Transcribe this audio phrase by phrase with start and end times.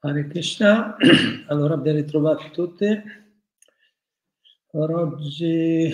[0.00, 0.94] Hare Krishna,
[1.48, 2.86] allora ben ritrovati tutti.
[4.70, 5.90] Allora, oggi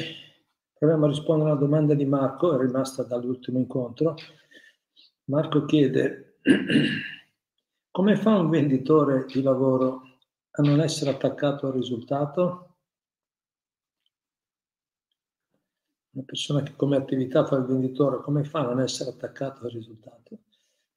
[0.75, 4.15] proviamo a rispondere alla domanda di Marco, è rimasta dall'ultimo incontro.
[5.25, 6.41] Marco chiede
[7.91, 10.03] come fa un venditore di lavoro
[10.51, 12.77] a non essere attaccato al risultato?
[16.11, 19.71] Una persona che come attività fa il venditore, come fa a non essere attaccato al
[19.71, 20.41] risultato?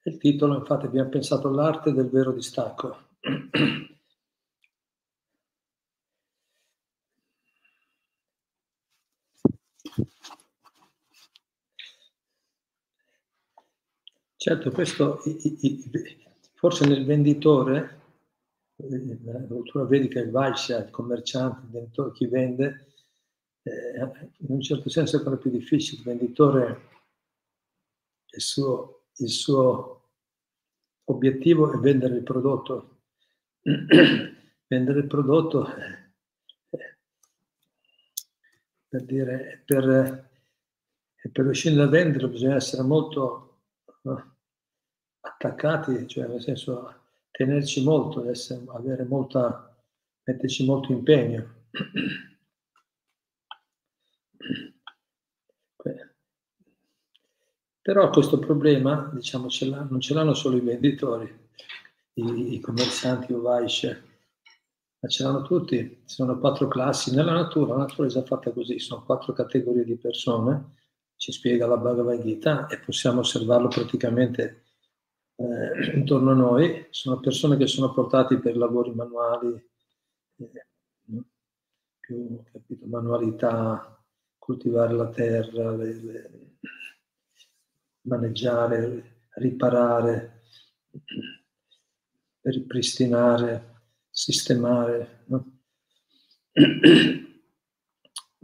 [0.07, 3.09] Il titolo, infatti, abbiamo pensato all'arte del vero distacco.
[14.37, 15.19] Certo, questo
[16.53, 18.01] forse nel venditore,
[18.77, 22.93] nella cultura vedica il Vaishya, il commerciante, il venditore, chi vende,
[23.63, 23.97] eh,
[24.37, 25.99] in un certo senso è quello più difficile.
[25.99, 26.81] Il venditore,
[28.29, 29.96] il suo, il suo
[31.09, 32.99] obiettivo è vendere il prodotto.
[34.67, 36.97] vendere il prodotto eh,
[38.87, 40.29] per dire per,
[41.31, 43.59] per riuscire a venderlo bisogna essere molto
[45.19, 49.75] attaccati, cioè nel senso tenerci molto, essere, avere molta,
[50.23, 51.65] metterci molto impegno.
[57.87, 61.33] Però questo problema, diciamo, ce non ce l'hanno solo i venditori,
[62.15, 64.03] i, i commercianti o Vaisce,
[64.99, 66.01] ma ce l'hanno tutti.
[66.05, 69.85] Ci sono quattro classi nella natura, la natura è già fatta così, sono quattro categorie
[69.85, 70.73] di persone,
[71.15, 74.65] ci spiega la Bhagavad Gita e possiamo osservarlo praticamente
[75.37, 76.87] eh, intorno a noi.
[76.89, 79.65] Sono persone che sono portate per lavori manuali,
[80.39, 80.65] eh,
[82.01, 83.97] più capito, manualità,
[84.37, 86.46] coltivare la terra, le, le,
[88.07, 90.41] maneggiare, riparare,
[92.41, 93.75] ripristinare,
[94.09, 95.23] sistemare.
[95.27, 95.59] No?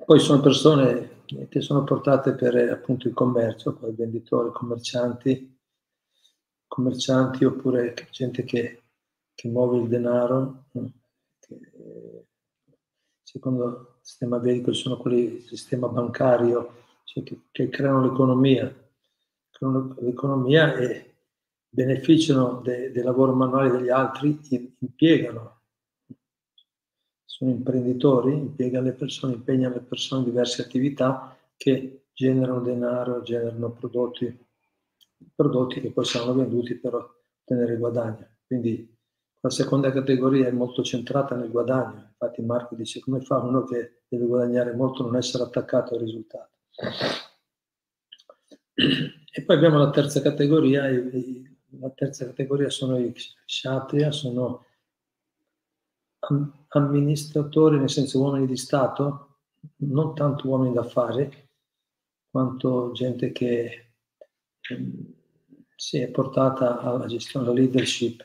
[0.05, 1.11] Poi sono persone
[1.49, 5.57] che sono portate per appunto il commercio, poi venditori, commercianti,
[6.67, 8.83] commercianti oppure gente che,
[9.33, 10.65] che muove il denaro,
[11.39, 12.27] che,
[13.23, 18.82] secondo il sistema vedico sono quelli del sistema bancario, cioè che, che creano l'economia
[19.99, 21.13] l'economia e
[21.69, 24.39] beneficiano de, del lavoro manuale degli altri,
[24.79, 25.61] impiegano,
[27.25, 33.71] sono imprenditori, impiegano le persone, impegnano le persone in diverse attività che generano denaro, generano
[33.71, 34.45] prodotti,
[35.33, 38.27] prodotti che poi saranno venduti per ottenere guadagno.
[38.45, 38.87] Quindi
[39.41, 42.11] la seconda categoria è molto centrata nel guadagno.
[42.11, 46.51] Infatti Marco dice come fa uno che deve guadagnare molto non essere attaccato al risultato.
[49.35, 50.87] E poi abbiamo la terza categoria,
[51.79, 54.63] la terza categoria sono i kshatriya, sono
[56.67, 59.39] amministratori, nel senso uomini di Stato,
[59.77, 61.27] non tanto uomini d'affari,
[62.29, 63.93] quanto gente che
[64.69, 65.13] ehm,
[65.75, 68.23] si è portata alla gestione, alla leadership,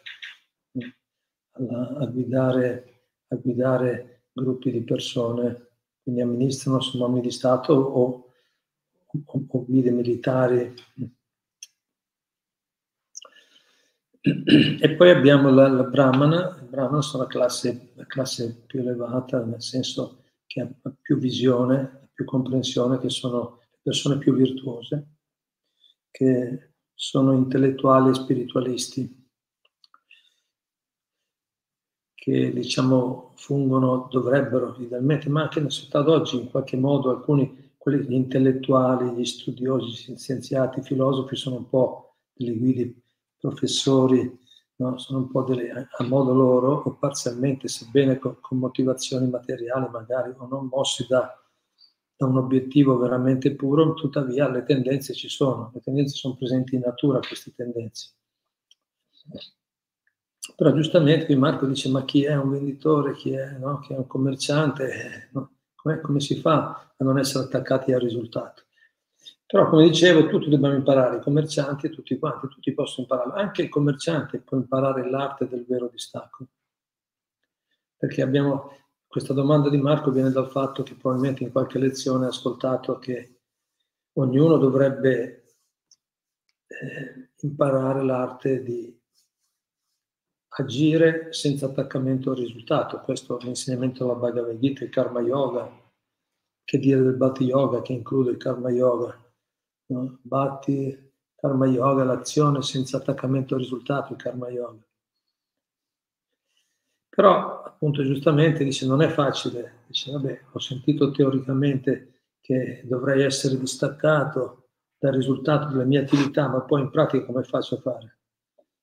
[1.53, 5.71] a, guidare, a guidare gruppi di persone,
[6.03, 8.28] quindi amministrano, sono uomini di Stato o
[9.11, 10.75] o guide militari.
[14.21, 19.43] E poi abbiamo la, la Brahmana, il Brahmana sono la classe, la classe più elevata,
[19.45, 20.71] nel senso che ha
[21.01, 25.07] più visione, più comprensione, che sono le persone più virtuose,
[26.11, 29.31] che sono intellettuali e spiritualisti,
[32.15, 38.13] che diciamo fungono, dovrebbero idealmente, ma anche nella società d'oggi in qualche modo alcuni gli
[38.13, 42.95] intellettuali, gli studiosi, gli scienziati, i filosofi sono un po' delle guide,
[43.39, 44.39] professori,
[44.77, 44.99] no?
[44.99, 50.33] sono un po' delle, a modo loro o parzialmente, sebbene con, con motivazioni materiali magari
[50.37, 51.33] o non mossi da,
[52.17, 56.83] da un obiettivo veramente puro, tuttavia le tendenze ci sono, le tendenze sono presenti in
[56.85, 58.13] natura queste tendenze.
[60.57, 63.81] Però giustamente qui Marco dice ma chi è un venditore, chi è, no?
[63.81, 65.58] chi è un commerciante, no?
[65.89, 68.65] Come, come si fa a non essere attaccati al risultato?
[69.47, 73.41] Però, come dicevo, tutti dobbiamo imparare, i commercianti e tutti quanti, tutti possono imparare.
[73.41, 76.47] Anche il commerciante può imparare l'arte del vero distacco.
[77.97, 78.73] Perché abbiamo,
[79.07, 83.41] questa domanda di Marco viene dal fatto che probabilmente in qualche lezione ha ascoltato che
[84.13, 85.55] ognuno dovrebbe
[86.67, 88.98] eh, imparare l'arte di
[90.59, 93.01] agire senza attaccamento al risultato.
[93.01, 95.71] Questo è l'insegnamento della Bhagavad Gita, il Karma Yoga,
[96.65, 99.17] che dire del Bhatti Yoga, che include il Karma Yoga.
[99.87, 100.19] No?
[100.23, 104.83] Bhatti, Karma Yoga, l'azione senza attaccamento al risultato, il Karma Yoga.
[107.09, 109.85] Però, appunto, giustamente dice, non è facile.
[109.87, 116.61] Dice, vabbè, ho sentito teoricamente che dovrei essere distaccato dal risultato della mia attività, ma
[116.63, 118.18] poi in pratica come faccio a fare?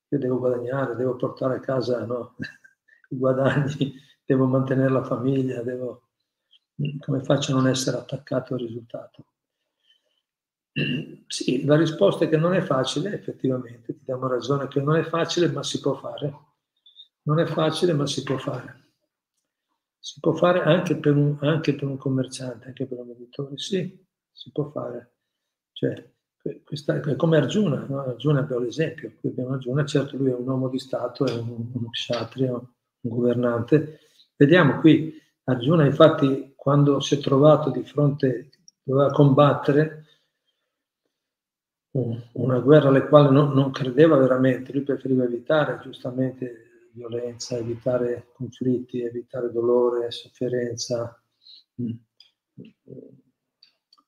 [0.10, 2.36] Io devo guadagnare, devo portare a casa no?
[3.10, 3.94] i guadagni,
[4.26, 6.10] devo mantenere la famiglia, devo...
[7.00, 9.26] come faccio a non essere attaccato al risultato?
[11.28, 15.04] Sì, la risposta è che non è facile, effettivamente, ti diamo ragione che non è
[15.04, 16.34] facile, ma si può fare.
[17.24, 18.84] Non è facile, ma si può fare.
[20.00, 24.06] Si può fare anche per un, anche per un commerciante, anche per un editore, sì,
[24.32, 25.16] si può fare.
[25.72, 26.15] Cioè,
[26.64, 28.00] questa, come Arjuna, no?
[28.02, 31.70] Arjuna abbiamo l'esempio, qui abbiamo Arjuna, certo lui è un uomo di Stato, è un,
[31.74, 32.70] uno kshatriya, un
[33.02, 34.00] governante.
[34.36, 38.50] Vediamo qui, Arjuna infatti quando si è trovato di fronte,
[38.84, 40.04] doveva combattere
[42.34, 49.02] una guerra alle quali non, non credeva veramente, lui preferiva evitare giustamente violenza, evitare conflitti,
[49.02, 51.22] evitare dolore, sofferenza
[51.82, 51.92] mm,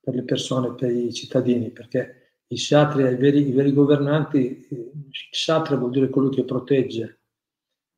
[0.01, 4.67] per le persone, per i cittadini, perché i kshatriya, i veri, i veri governanti,
[5.31, 7.19] kshatriya vuol dire colui che protegge.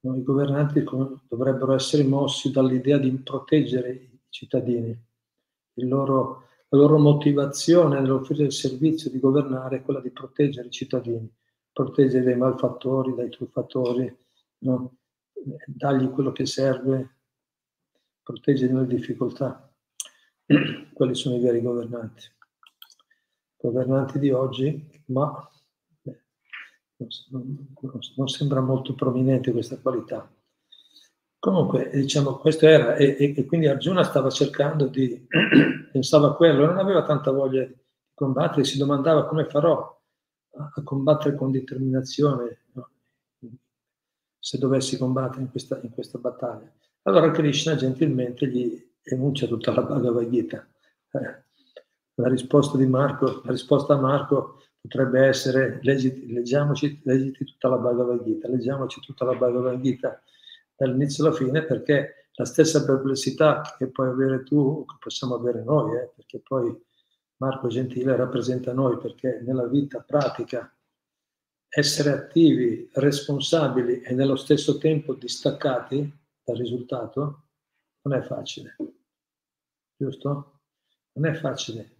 [0.02, 0.16] No?
[0.16, 0.84] I governanti
[1.28, 4.98] dovrebbero essere mossi dall'idea di proteggere i cittadini.
[5.82, 11.32] Loro, la loro motivazione nell'offrire il servizio di governare è quella di proteggere i cittadini,
[11.72, 14.14] proteggere dai malfattori, dai truffatori,
[14.60, 14.98] no?
[15.68, 17.18] dargli quello che serve,
[18.24, 19.72] proteggere le difficoltà.
[20.94, 22.38] Quelli sono i veri governanti
[23.62, 25.50] governanti di oggi, ma
[26.02, 26.20] beh,
[27.30, 27.76] non,
[28.16, 30.32] non, sembra molto prominente questa qualità.
[31.38, 35.26] Comunque, diciamo, questo era, e, e, quindi Arjuna stava cercando di,
[35.92, 37.76] pensava a quello, non aveva tanta voglia di
[38.14, 40.00] combattere, si domandava come farò
[40.56, 42.90] a, a combattere con determinazione no?
[44.40, 46.72] se dovessi combattere in questa, in questa, battaglia.
[47.04, 50.68] Allora Krishna gentilmente gli enuncia tutta la Bhagavad Gita.
[51.12, 51.44] Eh,
[52.20, 58.24] la risposta di Marco, la risposta a Marco potrebbe essere leggiamoci, leggiti tutta la Bhagavad
[58.24, 60.22] Gita, leggiamoci tutta la Bhagavad Gita
[60.76, 65.98] dall'inizio alla fine perché la stessa perplessità che puoi avere tu, che possiamo avere noi,
[65.98, 66.74] eh, perché poi
[67.38, 70.74] Marco Gentile rappresenta noi, perché nella vita pratica
[71.70, 77.44] essere attivi, responsabili e nello stesso tempo distaccati dal risultato
[78.02, 78.76] non è facile,
[79.96, 80.62] giusto?
[81.14, 81.98] Non è facile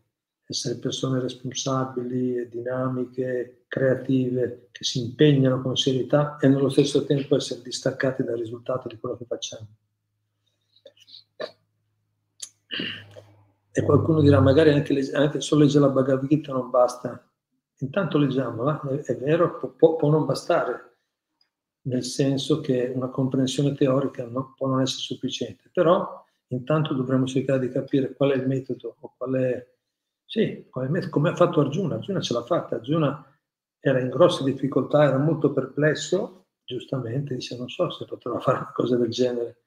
[0.52, 7.62] essere persone responsabili, dinamiche, creative, che si impegnano con serietà e nello stesso tempo essere
[7.62, 9.68] distaccati dal risultato di quello che facciamo.
[13.72, 17.32] E qualcuno dirà, magari anche, anche solo leggere la Bhagavad Gita non basta.
[17.82, 20.98] Intanto leggiamola, è, è vero, può, può, non bastare,
[21.84, 27.60] nel senso che una comprensione teorica no, può non essere sufficiente, però intanto dovremmo cercare
[27.60, 29.78] di capire qual è il metodo o qual è
[30.30, 31.96] sì, come, ha fatto Arjuna.
[31.96, 32.76] Arjuna ce l'ha fatta.
[32.76, 33.26] Arjuna
[33.80, 38.72] era in grosse difficoltà, era molto perplesso, giustamente, dice non so se poteva fare una
[38.72, 39.64] cosa del genere.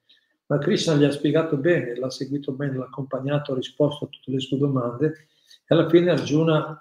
[0.47, 4.31] Ma Krishna gli ha spiegato bene, l'ha seguito bene, l'ha accompagnato, ha risposto a tutte
[4.31, 5.27] le sue domande
[5.67, 6.81] e alla fine Arjuna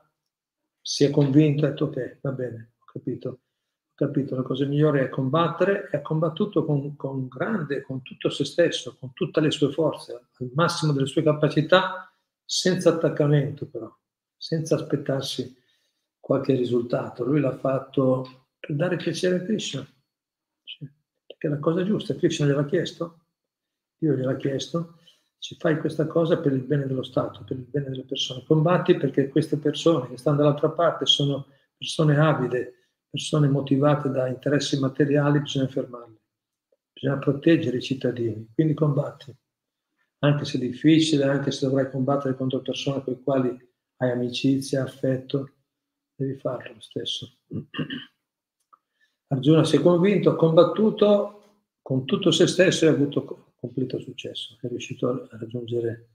[0.79, 3.39] si è convinto ha detto ok, va bene, ho capito, ho
[3.95, 8.45] capito, la cosa migliore è combattere e ha combattuto con, con grande, con tutto se
[8.45, 12.10] stesso, con tutte le sue forze, al massimo delle sue capacità
[12.51, 13.89] senza attaccamento però,
[14.35, 15.55] senza aspettarsi
[16.19, 17.23] qualche risultato.
[17.23, 19.87] Lui l'ha fatto per dare piacere a Krishna,
[21.25, 22.13] perché è la cosa giusta.
[22.13, 23.21] Krishna gliel'ha chiesto,
[23.97, 24.99] Dio gliel'ha chiesto,
[25.37, 28.43] ci fai questa cosa per il bene dello Stato, per il bene delle persone.
[28.43, 34.77] Combatti perché queste persone che stanno dall'altra parte sono persone avide, persone motivate da interessi
[34.77, 36.19] materiali, bisogna fermarle,
[36.91, 39.33] bisogna proteggere i cittadini, quindi combatti
[40.23, 45.51] anche se difficile, anche se dovrai combattere contro persone con le quali hai amicizia, affetto,
[46.15, 47.37] devi farlo lo stesso.
[49.27, 51.37] Arjuna si è convinto, ha combattuto
[51.81, 56.07] con tutto se stesso e ha avuto completo successo, è riuscito a raggiungere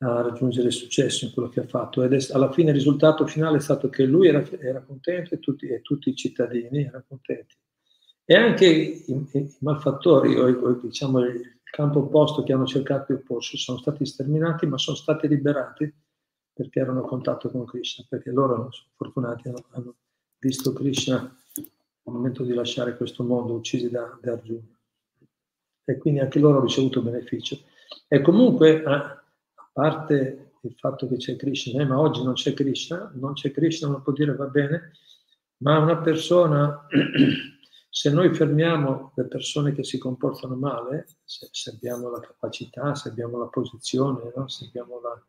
[0.00, 3.56] a raggiungere successo in quello che ha fatto ed è, alla fine il risultato finale
[3.56, 7.56] è stato che lui era, era contento e tutti, e tutti, i cittadini erano contenti.
[8.24, 13.20] E anche i, i malfattori o, o diciamo, il campo opposto che hanno cercato di
[13.20, 15.92] opporsi sono stati sterminati ma sono stati liberati
[16.58, 19.94] perché erano in contatto con Krishna, perché loro fortunati, hanno, hanno
[20.40, 24.76] visto Krishna al momento di lasciare questo mondo, uccisi da, da Arjuna.
[25.84, 27.60] E quindi anche loro hanno ricevuto beneficio.
[28.08, 32.52] E comunque, a, a parte il fatto che c'è Krishna, eh, ma oggi non c'è
[32.54, 34.90] Krishna, non c'è Krishna, non può dire va bene,
[35.58, 36.86] ma una persona,
[37.90, 43.08] se noi fermiamo le persone che si comportano male, se, se abbiamo la capacità, se
[43.08, 44.46] abbiamo la posizione, no?
[44.48, 45.20] se abbiamo la,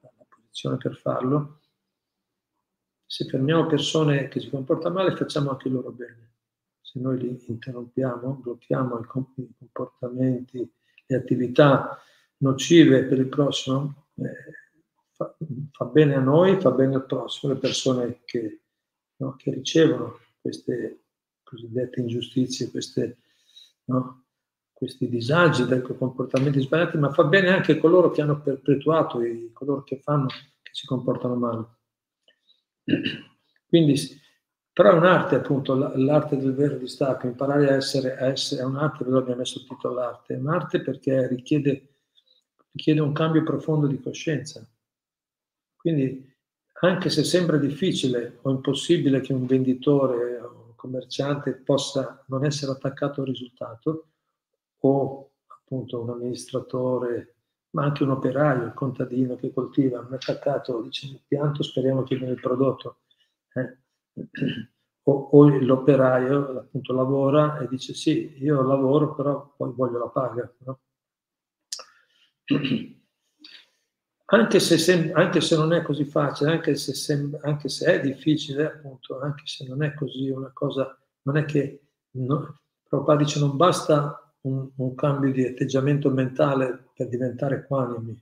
[0.00, 1.60] la posizione per farlo,
[3.06, 6.32] se fermiamo persone che si comportano male, facciamo anche loro bene.
[6.80, 10.72] Se noi li interrompiamo, blocchiamo i comportamenti,
[11.06, 11.98] le attività
[12.38, 14.32] nocive per il prossimo, eh,
[15.12, 15.36] fa,
[15.70, 18.62] fa, bene a noi, fa bene al prossimo, le persone che,
[19.16, 21.03] no, che ricevono queste
[21.44, 23.18] cosiddette ingiustizie, queste,
[23.84, 24.24] no,
[24.72, 29.84] questi disagi dai comportamenti sbagliati, ma fa bene anche coloro che hanno perpetuato, i, coloro
[29.84, 31.66] che fanno, che si comportano male.
[33.68, 33.94] Quindi,
[34.72, 39.04] però è un'arte appunto, l'arte del vero distacco, imparare a essere, a essere è un'arte,
[39.04, 41.98] ve l'abbiamo messo il titolo l'arte, è un'arte perché richiede,
[42.72, 44.68] richiede un cambio profondo di coscienza.
[45.76, 46.32] Quindi
[46.80, 53.22] anche se sembra difficile o impossibile che un venditore o commerciante possa non essere attaccato
[53.22, 54.08] al risultato,
[54.80, 57.36] o appunto un amministratore
[57.70, 62.32] ma anche un operaio, il contadino che coltiva, un attaccato, dice pianto, speriamo che viene
[62.32, 62.98] il prodotto.
[63.54, 63.78] Eh?
[65.06, 70.50] O, o, l'operaio appunto lavora e dice sì, io lavoro, però poi voglio la paga.
[70.60, 70.80] No?
[74.26, 78.00] Anche, se sem- anche, se, non è così facile, anche se, sem- anche se, è
[78.00, 83.38] difficile, appunto, anche se non è così una cosa, non è che, no, Prabhupada dice
[83.38, 88.18] non basta un, un, cambio di atteggiamento mentale per diventare equanimi,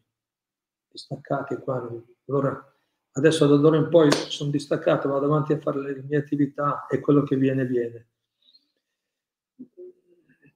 [0.88, 2.04] distaccati equanimi.
[2.26, 2.74] Allora,
[3.12, 6.98] adesso da d'ora in poi sono distaccato, vado avanti a fare le mie attività e
[6.98, 8.06] quello che viene, viene.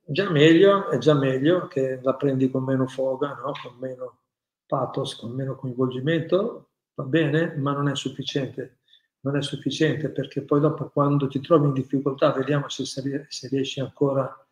[0.08, 3.52] Già meglio, è già meglio che la prendi con meno foga, no?
[3.62, 4.20] con meno
[4.66, 8.78] pathos, con meno coinvolgimento, va bene, ma non è sufficiente.
[9.20, 13.80] Non è sufficiente perché poi dopo quando ti trovi in difficoltà, vediamo se, se riesci
[13.80, 14.46] ancora a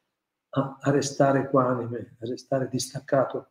[0.54, 3.49] a, restare equanime, a restare distaccato.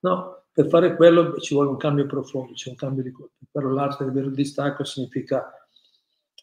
[0.00, 3.34] No, per fare quello ci vuole un cambio profondo, c'è un cambio di colpo.
[3.50, 5.50] Però l'arte del vero distacco significa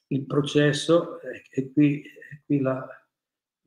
[0.07, 2.03] il processo e, qui,
[2.45, 2.87] qui la,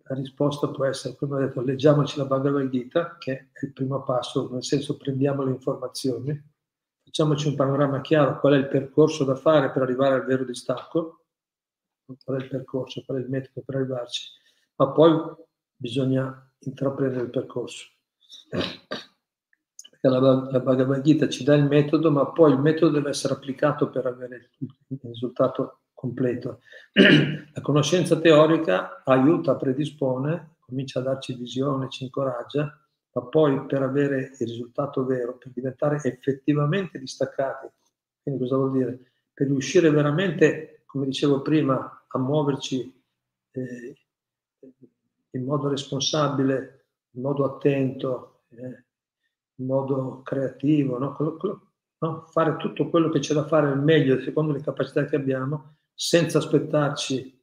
[0.08, 4.02] la, risposta può essere, come ho detto, leggiamoci la Bhagavad Gita, che è il primo
[4.02, 6.40] passo, nel senso prendiamo le informazioni,
[7.04, 11.24] facciamoci un panorama chiaro, qual è il percorso da fare per arrivare al vero distacco,
[12.22, 14.30] qual è il percorso, qual è il metodo per arrivarci,
[14.76, 15.34] ma poi
[15.74, 17.86] bisogna intraprendere il percorso.
[20.02, 23.90] La, la Bhagavad Gita ci dà il metodo, ma poi il metodo deve essere applicato
[23.90, 26.60] per avere il risultato completo.
[26.92, 32.78] La conoscenza teorica aiuta, predispone, comincia a darci visione, ci incoraggia,
[33.12, 37.66] ma poi per avere il risultato vero, per diventare effettivamente distaccati,
[38.22, 39.00] quindi cosa vuol dire?
[39.32, 43.02] Per riuscire veramente, come dicevo prima, a muoverci
[43.52, 43.96] eh,
[45.30, 48.84] in modo responsabile, in modo attento, eh,
[49.56, 51.16] in modo creativo, no?
[51.98, 52.26] No?
[52.28, 56.38] fare tutto quello che c'è da fare al meglio secondo le capacità che abbiamo, senza
[56.38, 57.42] aspettarci,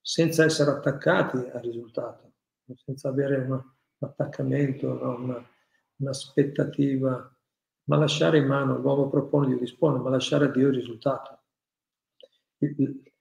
[0.00, 2.34] senza essere attaccati al risultato,
[2.76, 3.60] senza avere un
[3.98, 5.16] attaccamento, no?
[5.16, 5.50] una,
[5.96, 7.36] un'aspettativa,
[7.84, 11.40] ma lasciare in mano, l'uomo propone, Dio dispone, ma lasciare a Dio il risultato.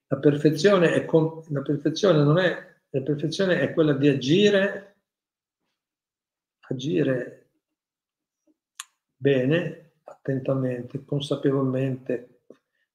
[0.07, 4.97] La perfezione, è, la perfezione non è la perfezione è quella di agire,
[6.59, 7.51] agire
[9.15, 12.43] bene, attentamente, consapevolmente,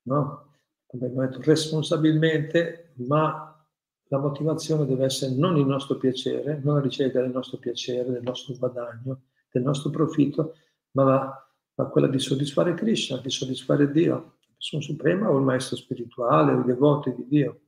[0.03, 0.46] no?
[0.91, 3.53] Detto, responsabilmente, ma
[4.09, 8.23] la motivazione deve essere non il nostro piacere, non la ricerca del nostro piacere, del
[8.23, 10.55] nostro guadagno, del nostro profitto,
[10.93, 15.45] ma, la, ma quella di soddisfare Krishna, di soddisfare Dio, la persona suprema o il
[15.45, 17.61] maestro spirituale o i devoti di Dio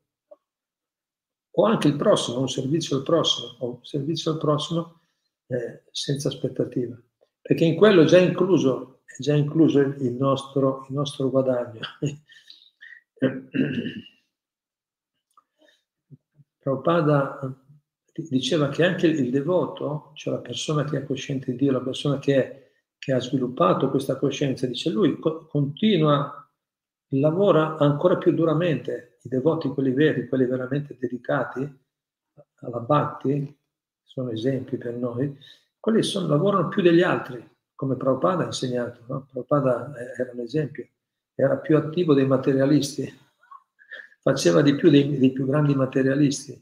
[1.59, 5.01] o anche il prossimo, un servizio al prossimo, o un servizio al prossimo
[5.49, 6.97] eh, senza aspettativa,
[7.41, 11.81] perché in quello è già incluso, è già incluso il nostro, il nostro guadagno.
[16.59, 17.41] Prabhupada
[18.29, 22.19] diceva che anche il devoto, cioè la persona che è cosciente di Dio, la persona
[22.19, 22.67] che è
[22.99, 26.47] che ha sviluppato questa coscienza, dice lui, co- continua,
[27.13, 29.19] lavora ancora più duramente.
[29.23, 31.61] I devoti, quelli veri, quelli veramente dedicati
[32.61, 33.57] alla Bhakti,
[34.03, 35.37] sono esempi per noi,
[35.79, 37.43] quelli sono, lavorano più degli altri,
[37.75, 39.05] come Prabhupada ha insegnato.
[39.07, 39.27] No?
[39.31, 40.89] Prabhupada era un esempio,
[41.41, 43.17] era più attivo dei materialisti,
[44.21, 46.61] faceva di più dei, dei più grandi materialisti,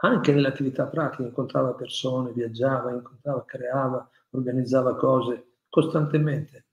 [0.00, 6.66] anche nell'attività pratica, incontrava persone, viaggiava, incontrava, creava, organizzava cose costantemente,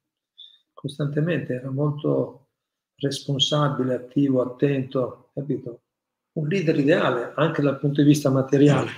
[0.74, 2.48] costantemente, era molto
[2.96, 5.82] responsabile, attivo, attento, capito?
[6.34, 8.90] Un leader ideale anche dal punto di vista materiale.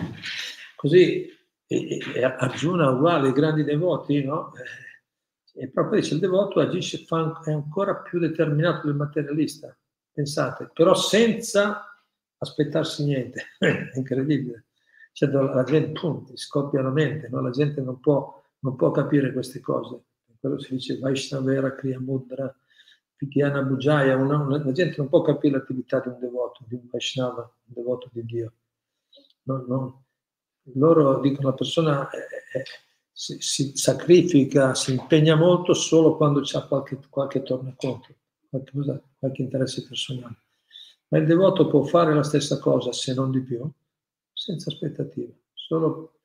[0.77, 1.29] Così
[1.67, 4.53] e, e Arjuna uguale ai grandi devoti, no?
[5.59, 9.75] E proprio dice il devoto agisce, fa, è ancora più determinato del materialista,
[10.11, 11.83] pensate, però senza
[12.37, 14.65] aspettarsi niente, è incredibile.
[15.11, 17.41] Cioè, la gente, pum, scoppia la mente, no?
[17.41, 20.03] la gente non può, non può capire queste cose.
[20.39, 22.55] Quello si dice Vaishnavera, Kriya Mudra,
[23.15, 26.87] Vigyana Bujaya, una, una, la gente non può capire l'attività di un devoto, di un
[26.91, 28.53] Vaishnava, un devoto di Dio.
[29.45, 30.03] No, no,
[30.75, 32.63] loro dicono la persona eh,
[33.17, 38.13] si, si, sacrifica, si impegna molto solo quando c'è qualche, qualche tornaconto,
[38.47, 40.35] qualche, qualche interesse personale.
[41.07, 43.67] Ma il devoto può fare la stessa cosa, se non di più,
[44.31, 46.19] senza aspettative, solo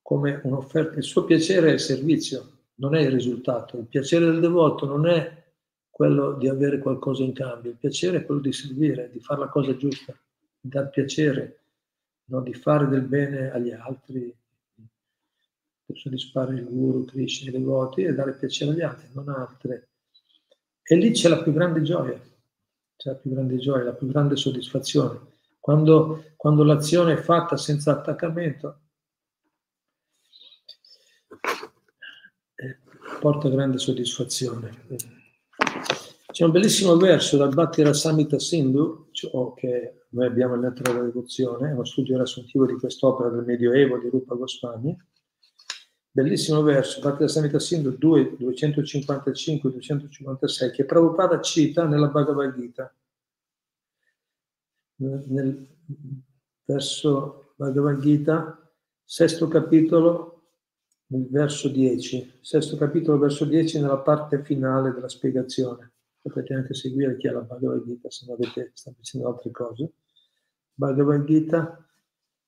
[0.00, 0.96] come un'offerta.
[0.96, 3.76] Il suo piacere è il servizio, non è il risultato.
[3.76, 5.44] Il piacere del devoto non è
[5.90, 9.48] quello di avere qualcosa in cambio, il piacere è quello di servire, di fare la
[9.48, 10.18] cosa giusta,
[10.58, 11.58] di dar piacere
[12.30, 12.40] no?
[12.40, 14.34] di fare del bene agli altri,
[15.84, 19.88] per soddisfare il guru, Krishna, i devoti e dare piacere agli altri, non altre.
[20.82, 22.20] E lì c'è la più grande gioia,
[22.96, 25.32] c'è la più grande gioia, la più grande soddisfazione.
[25.60, 28.80] Quando, quando l'azione è fatta senza attaccamento,
[32.56, 32.78] eh,
[33.18, 34.86] porta grande soddisfazione.
[36.30, 41.02] C'è un bellissimo verso dal Bhakti Rasamita Sindhu, cioè, che noi abbiamo il netto della
[41.02, 44.96] devozione, è uno studio riassuntivo di quest'opera del Medioevo di Rupa Goswami.
[46.16, 52.94] Bellissimo verso, Bhakti Rasamita Sindhu 2, 255-256, che Prabhupada cita nella Bhagavad Gita.
[54.98, 55.66] Nel
[56.64, 58.72] verso Bhagavad Gita,
[59.02, 60.50] sesto capitolo,
[61.08, 62.38] verso 10.
[62.42, 67.40] Sesto capitolo, verso 10, nella parte finale della spiegazione potete anche seguire chi ha la
[67.40, 69.94] Bhagavad Gita se non avete, sta facendo altre cose.
[70.74, 71.84] Bhagavad Gita,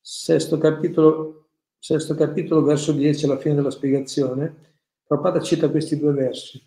[0.01, 1.46] sesto capitolo,
[1.79, 4.75] sesto capitolo, verso 10 alla fine della spiegazione,
[5.07, 6.61] Prabhupada cita questi due versi,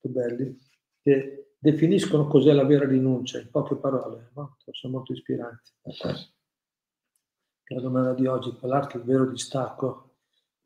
[0.00, 0.58] molto belli,
[1.02, 4.56] che definiscono cos'è la vera rinuncia, in poche parole, no?
[4.70, 5.70] sono molto ispiranti.
[7.72, 10.16] La domanda di oggi, qual è il vero distacco?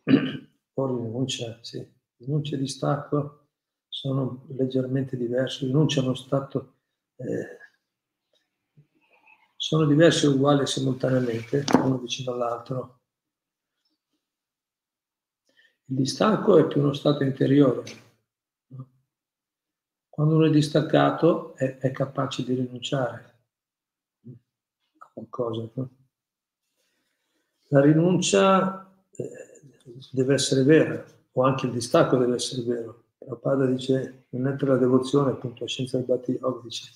[0.75, 3.49] o rinuncia, sì, rinuncia e distacco
[3.89, 6.75] sono leggermente diversi, rinuncia a uno stato,
[7.17, 7.59] eh,
[9.57, 13.03] sono diversi e uguali simultaneamente, uno vicino all'altro.
[15.87, 17.83] Il distacco è più uno stato interiore.
[20.09, 23.35] Quando uno è distaccato è, è capace di rinunciare
[24.99, 25.69] a qualcosa.
[27.69, 29.31] La rinuncia eh,
[30.13, 34.69] deve essere vera, o anche il distacco deve essere vero Prabhupada dice, non è per
[34.69, 36.91] la devozione, appunto, la scienza del Bhatti Yoga dice,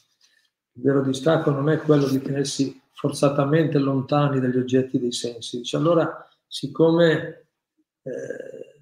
[0.72, 5.58] il vero distacco non è quello di tenersi forzatamente lontani dagli oggetti dei sensi.
[5.58, 7.48] Dice, allora, siccome
[8.02, 8.77] eh,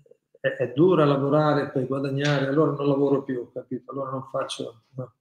[0.46, 3.90] è, è, dura lavorare per guadagnare, allora non lavoro più, capito?
[3.90, 5.14] Allora non faccio no,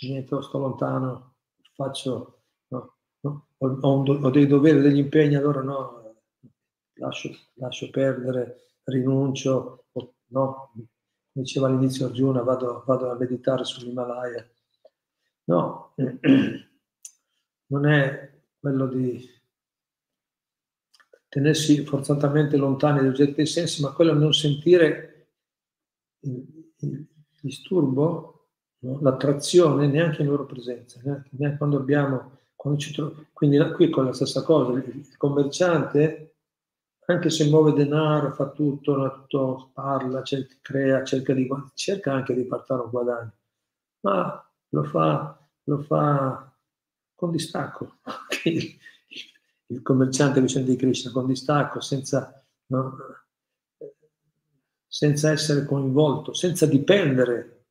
[0.00, 1.34] niente, sto lontano,
[1.74, 6.16] faccio, no, no, ho, ho, ho, dei doveri, degli impegni, allora no,
[6.94, 9.86] lascio, lascio perdere, rinuncio,
[10.26, 10.72] no,
[11.30, 14.46] diceva all'inizio Arjuna, vado, vado a meditare sull'Himalaya.
[15.44, 15.94] No,
[17.66, 19.36] non è quello di
[21.28, 25.28] tenersi forzatamente lontani dagli oggetti dei sensi, ma quello non sentire
[26.20, 27.06] il, il
[27.40, 28.48] disturbo,
[28.80, 28.98] no?
[29.00, 33.26] l'attrazione neanche in loro presenza, neanche, neanche quando abbiamo, quando ci troviamo.
[33.32, 36.28] Quindi qui con la stessa cosa, il commerciante
[37.10, 42.44] anche se muove denaro, fa tutto, tutto parla, cerca, crea, cerca, di, cerca anche di
[42.44, 43.32] portare un guadagno,
[44.00, 46.54] ma lo fa, lo fa
[47.14, 48.00] con distacco.
[49.68, 52.96] il, commerciante Vicente di Krishna con distacco, senza, no,
[54.86, 57.64] senza essere coinvolto, senza dipendere.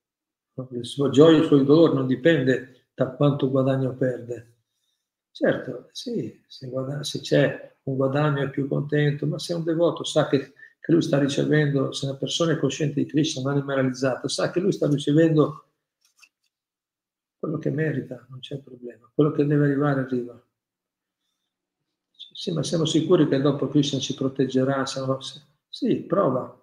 [0.54, 0.68] No?
[0.72, 4.54] Il suo gioia, il suo dolore non dipende da quanto guadagno perde.
[5.32, 10.04] Certo, sì, se, guadagna, se c'è un guadagno è più contento, ma se un devoto
[10.04, 10.54] sa che
[10.88, 14.62] che lui sta ricevendo, se una persona è cosciente di Krishna, un'anima realizzata, sa che
[14.62, 15.72] lui sta ricevendo
[17.38, 20.47] quello che merita, non c'è problema, quello che deve arrivare arriva.
[22.40, 24.86] Sì, ma siamo sicuri che dopo Krishna ci proteggerà?
[24.86, 25.18] Siamo...
[25.68, 26.56] Sì, prova.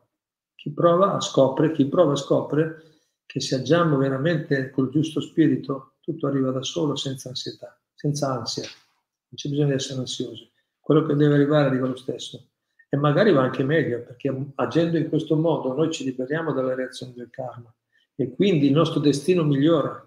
[0.55, 6.53] Chi prova scopre, chi prova scopre che se agiamo veramente col giusto spirito, tutto arriva
[6.53, 8.63] da solo senza ansietà, senza ansia.
[8.63, 10.49] Non c'è bisogno di essere ansiosi.
[10.79, 12.51] Quello che deve arrivare arriva lo stesso
[12.89, 17.15] e magari va anche meglio perché agendo in questo modo noi ci liberiamo dalle reazioni
[17.15, 17.75] del karma
[18.15, 20.01] e quindi il nostro destino migliora.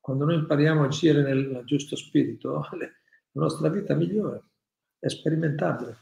[0.00, 2.88] Quando noi impariamo a agire nel giusto spirito, la
[3.32, 4.42] nostra vita migliora,
[5.06, 5.96] è sperimentabile.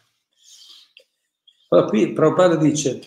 [1.69, 3.01] Allora qui Prabhupada dice,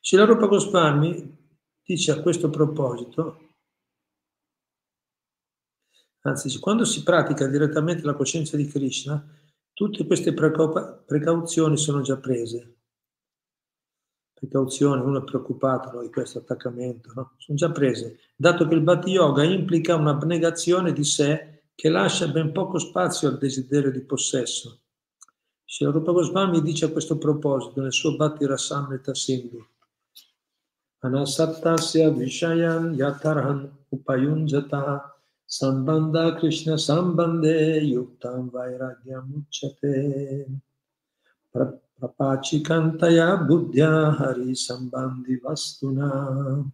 [0.00, 1.36] Srila Rupa Goswami
[1.82, 3.54] dice a questo proposito,
[6.20, 9.36] anzi quando si pratica direttamente la coscienza di Krishna,
[9.76, 12.76] Tutte queste precauzioni sono già prese.
[14.32, 17.34] Precauzioni, uno è preoccupato no, di questo attaccamento, no?
[17.36, 22.52] sono già prese, dato che il Bhatti Yoga implica un'abnegazione di sé che lascia ben
[22.52, 24.80] poco spazio al desiderio di possesso.
[25.62, 29.62] Sri Rupa Goswami dice a questo proposito nel suo Bhatti Rasamrita Sindhu.
[31.00, 40.46] Anasattasya Vishayan Yatarhan Upayunjata Sambandha Krishna Sambandhe Yuktam Vairagyam Uchate.
[41.52, 46.64] Prapachikantaya Buddhya Hari Sambandhi Vastuna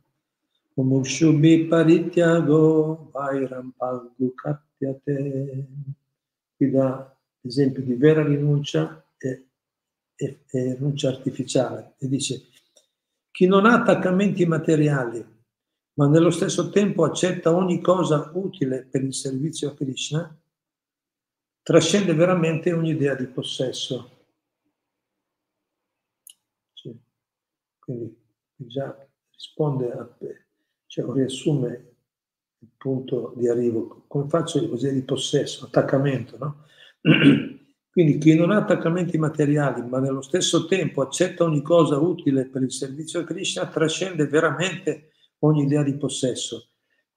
[0.74, 5.66] Umushubhi Parityago Vairam Palgu Katyate
[6.56, 9.48] Qui dà esempio di vera rinuncia e,
[10.14, 12.42] e, e rinuncia artificiale e dice
[13.30, 15.32] chi non ha attaccamenti materiali
[15.94, 20.42] ma nello stesso tempo accetta ogni cosa utile per il servizio a Krishna,
[21.62, 24.10] trascende veramente ogni idea di possesso.
[26.72, 26.98] Sì.
[27.78, 28.16] Quindi
[28.56, 30.08] già risponde a,
[30.92, 31.94] cioè riassume
[32.58, 34.04] il punto di arrivo.
[34.08, 36.64] Come faccio così di possesso, attaccamento, no?
[37.90, 42.60] Quindi chi non ha attaccamenti materiali, ma nello stesso tempo accetta ogni cosa utile per
[42.60, 46.72] il servizio a Krishna, trascende veramente ogni idea di possesso.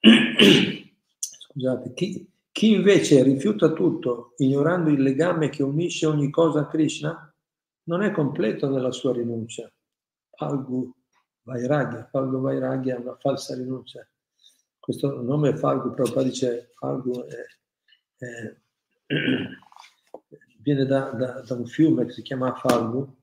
[1.20, 7.30] Scusate, chi, chi invece rifiuta tutto, ignorando il legame che unisce ogni cosa a Krishna,
[7.84, 9.70] non è completo nella sua rinuncia.
[10.30, 10.94] Falgu
[11.46, 14.06] Vairagya, Falgu Vairagya è una falsa rinuncia.
[14.80, 18.56] Questo nome Falgu, proprio dice Falgu è, è,
[20.60, 23.16] viene da, da, da, un fiume che si chiama Falgu.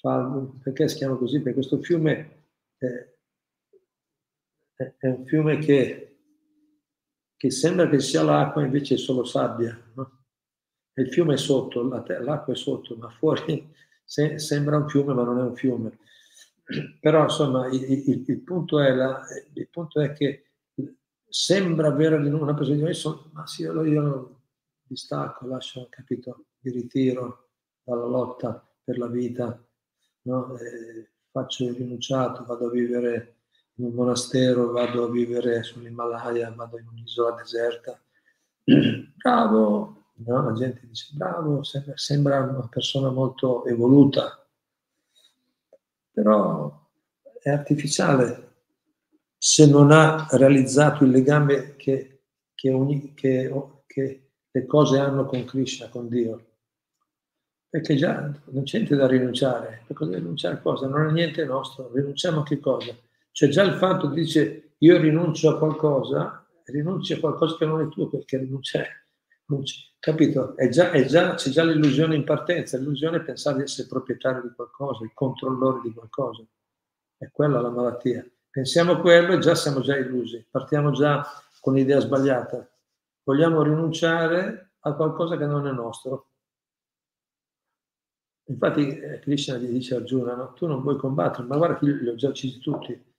[0.00, 1.38] Falgu perché si chiama così?
[1.38, 3.12] Perché questo fiume è,
[4.98, 6.18] è un fiume che,
[7.36, 9.76] che sembra che sia l'acqua, invece è solo sabbia.
[9.94, 10.20] No?
[10.94, 13.68] il fiume è sotto, l'acqua è sotto, ma fuori
[14.04, 15.98] se, sembra un fiume, ma non è un fiume.
[17.00, 19.20] Però insomma, il, il, il, punto, è la,
[19.54, 20.44] il punto è che
[21.28, 23.00] sembra avere una persona di
[23.32, 24.40] ma sì, allora io
[24.82, 27.48] distacco, lascio, capito, mi ritiro
[27.82, 29.58] dalla lotta per la vita,
[30.22, 30.56] no?
[31.30, 33.36] faccio il rinunciato, vado a vivere
[33.76, 37.98] in un monastero, vado a vivere sull'Himalaya, vado in un'isola deserta.
[39.16, 40.44] Bravo, no?
[40.44, 44.41] la gente dice bravo, sembra una persona molto evoluta,
[46.12, 46.80] però
[47.40, 48.50] è artificiale
[49.36, 52.22] se non ha realizzato il legame che,
[52.54, 53.50] che, ogni, che,
[53.86, 56.46] che le cose hanno con Krishna, con Dio.
[57.68, 59.82] Perché già non c'è niente da rinunciare.
[59.86, 60.86] Per cosa rinunciare a cosa?
[60.86, 61.90] Non è niente nostro.
[61.92, 62.94] Rinunciamo a che cosa?
[63.32, 67.88] Cioè già il fatto dice io rinuncio a qualcosa, rinunci a qualcosa che non è
[67.88, 68.86] tuo perché non c'è.
[69.98, 70.56] Capito?
[70.56, 74.42] È già, è già, c'è già l'illusione in partenza, l'illusione è pensare di essere proprietario
[74.42, 76.44] di qualcosa, il controllore di qualcosa.
[77.16, 78.24] È quella la malattia.
[78.50, 81.24] Pensiamo quello e già siamo già illusi, partiamo già
[81.60, 82.68] con l'idea sbagliata.
[83.24, 86.30] Vogliamo rinunciare a qualcosa che non è nostro.
[88.46, 90.52] Infatti eh, Krishna gli dice a Arjuna, no?
[90.52, 93.10] tu non vuoi combattere, ma guarda che li ho già uccisi tutti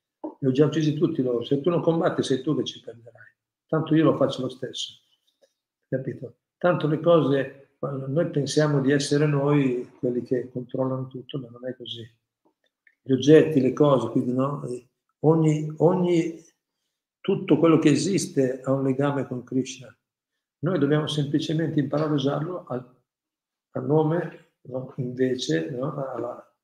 [0.43, 1.43] li ho già uccisi tutti loro.
[1.43, 3.31] Se tu non combatti, sei tu che ci perderai.
[3.65, 5.02] Tanto io lo faccio lo stesso.
[5.93, 6.37] Capito?
[6.57, 11.75] Tanto le cose, noi pensiamo di essere noi quelli che controllano tutto, ma non è
[11.75, 12.01] così.
[13.03, 14.67] Gli oggetti, le cose, quindi no?
[15.19, 16.43] Ogni, ogni,
[17.19, 19.95] tutto quello che esiste ha un legame con Krishna.
[20.61, 22.95] Noi dobbiamo semplicemente imparare a usarlo a,
[23.71, 24.95] a nome, no?
[24.97, 25.93] invece, no?
[25.93, 26.55] Alla,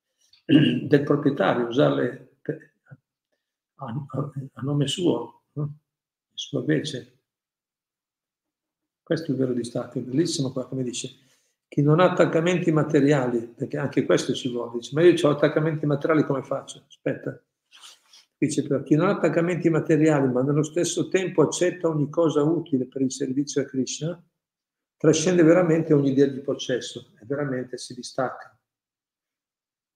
[0.88, 2.72] del proprietario, usarle per,
[3.76, 4.06] a,
[4.54, 5.78] a nome suo, no?
[6.34, 7.19] sua vece.
[9.10, 11.10] Questo è il vero distacco, è bellissimo qua, come dice,
[11.68, 15.88] chi non ha attaccamenti materiali, perché anche questo ci vuole, dice, ma io ho attaccamenti
[15.88, 16.86] materiali, come faccio?
[16.88, 17.44] Aspetta.
[18.38, 22.86] Dice, per chi non ha attaccamenti materiali, ma nello stesso tempo accetta ogni cosa utile
[22.86, 24.24] per il servizio a Krishna,
[24.96, 28.56] trascende veramente ogni idea di possesso e veramente si distacca.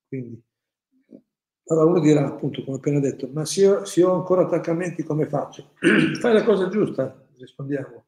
[0.07, 0.43] Quindi,
[1.67, 5.03] allora uno dirà, appunto, come appena detto, ma se io, se io ho ancora attaccamenti,
[5.03, 5.73] come faccio?
[6.19, 8.02] Fai la cosa giusta, rispondiamo.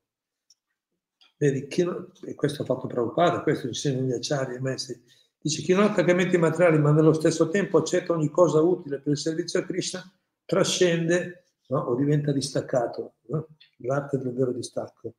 [1.37, 1.85] Vedi, chi
[2.23, 5.03] e questo ha fatto preoccupare, questo insegnano gli acciari e messi.
[5.37, 9.11] Dice, chi non ha attaccamenti materiali, ma nello stesso tempo accetta ogni cosa utile per
[9.11, 10.01] il servizio a Krishna,
[10.45, 11.79] trascende no?
[11.79, 13.15] o diventa distaccato.
[13.27, 13.47] No?
[13.79, 15.15] L'arte del vero distacco.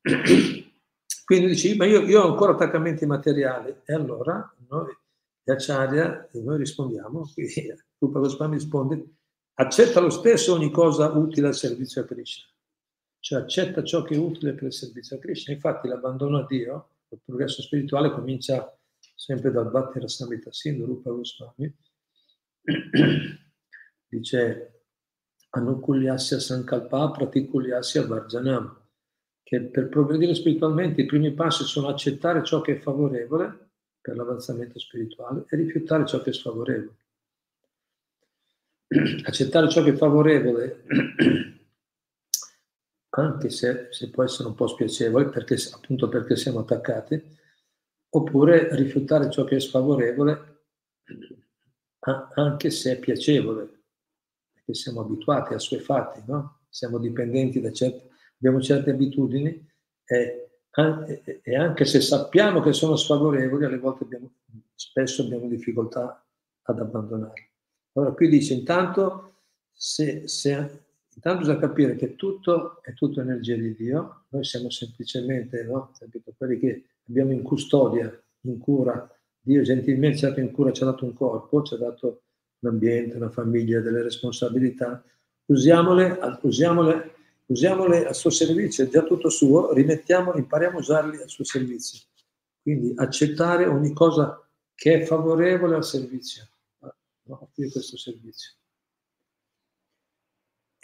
[1.24, 3.74] Quindi dici, ma io, io, ho ancora attaccamenti materiali.
[3.84, 4.96] E allora noi,
[5.42, 7.28] gli acciaria, noi rispondiamo,
[7.98, 9.04] Rupa Goswami risponde,
[9.54, 12.55] accetta lo stesso ogni cosa utile al servizio a Krishna
[13.20, 15.52] cioè accetta ciò che è utile per il servizio a Krishna.
[15.54, 18.76] Infatti l'abbandono a Dio, il progresso spirituale comincia
[19.14, 21.74] sempre dal Bhatti Rasamrita Sindhu, Rupa Goswami,
[24.08, 24.82] dice
[25.50, 28.80] Anukulyasya Sankalpa Pratikulyasya Varjanam,
[29.42, 34.78] che per progredire spiritualmente i primi passi sono accettare ciò che è favorevole per l'avanzamento
[34.78, 36.96] spirituale e rifiutare ciò che è sfavorevole.
[39.24, 40.84] Accettare ciò che è favorevole
[43.16, 47.20] anche se, se, può essere un po' spiacevole, perché, appunto perché siamo attaccati,
[48.10, 50.54] oppure rifiutare ciò che è sfavorevole,
[52.34, 53.84] anche se è piacevole,
[54.52, 56.60] perché siamo abituati, assuefatti, no?
[56.68, 59.66] siamo dipendenti da certe, abbiamo certe abitudini
[60.04, 60.50] e,
[61.42, 64.30] e, anche se sappiamo che sono sfavorevoli, alle volte abbiamo,
[64.74, 66.22] spesso abbiamo difficoltà
[66.62, 67.48] ad abbandonarli.
[67.94, 69.38] Allora qui dice intanto
[69.72, 70.85] se, se
[71.16, 75.92] Intanto bisogna capire che tutto è tutto energia di Dio, noi siamo semplicemente no?
[76.36, 79.10] quelli che abbiamo in custodia, in cura.
[79.40, 82.22] Dio gentilmente ci ha dato in cura, ci ha dato un corpo, ci ha dato
[82.58, 85.02] un ambiente, una famiglia, delle responsabilità.
[85.46, 87.14] Usiamole, usiamole,
[87.46, 92.00] usiamole al suo servizio, è già tutto suo, rimettiamole, impariamo a usarli al suo servizio.
[92.60, 96.46] Quindi accettare ogni cosa che è favorevole al servizio,
[96.80, 98.52] no, offrire questo servizio.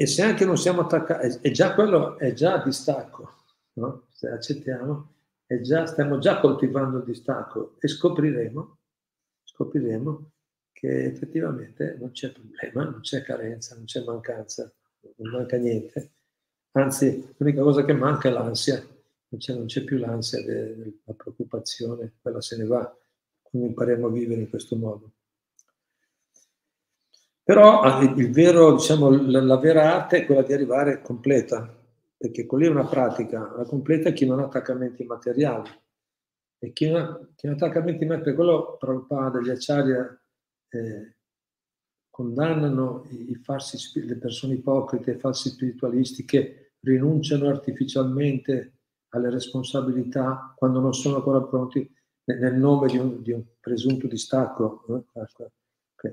[0.02, 4.08] E se anche non siamo attaccati, è già quello, è già distacco, no?
[4.10, 5.12] se accettiamo,
[5.60, 8.78] già, stiamo già coltivando il distacco e scopriremo,
[9.44, 10.32] scopriremo
[10.72, 14.74] che effettivamente non c'è problema, non c'è carenza, non c'è mancanza,
[15.18, 16.14] non manca niente.
[16.72, 18.84] Anzi, l'unica cosa che manca è l'ansia,
[19.28, 20.40] non c'è, non c'è più l'ansia,
[21.04, 22.92] la preoccupazione, quella se ne va,
[23.40, 25.12] quindi impariamo a vivere in questo modo.
[27.52, 31.70] Però ah, vero, diciamo, la, la, vera arte è quella di arrivare completa,
[32.16, 35.68] perché quella è una pratica, la completa è chi non ha attaccamenti materiali.
[36.58, 40.18] E chi non chi non ha attaccamenti materiali, quello Prabhupada degli Acharya
[40.70, 41.16] eh,
[42.08, 48.78] condannano i, i farsi, le persone ipocrite, i falsi spiritualisti che rinunciano artificialmente
[49.10, 51.86] alle responsabilità quando non sono ancora pronti
[52.24, 54.86] nel nome di un, di un presunto distacco.
[54.88, 55.02] Eh?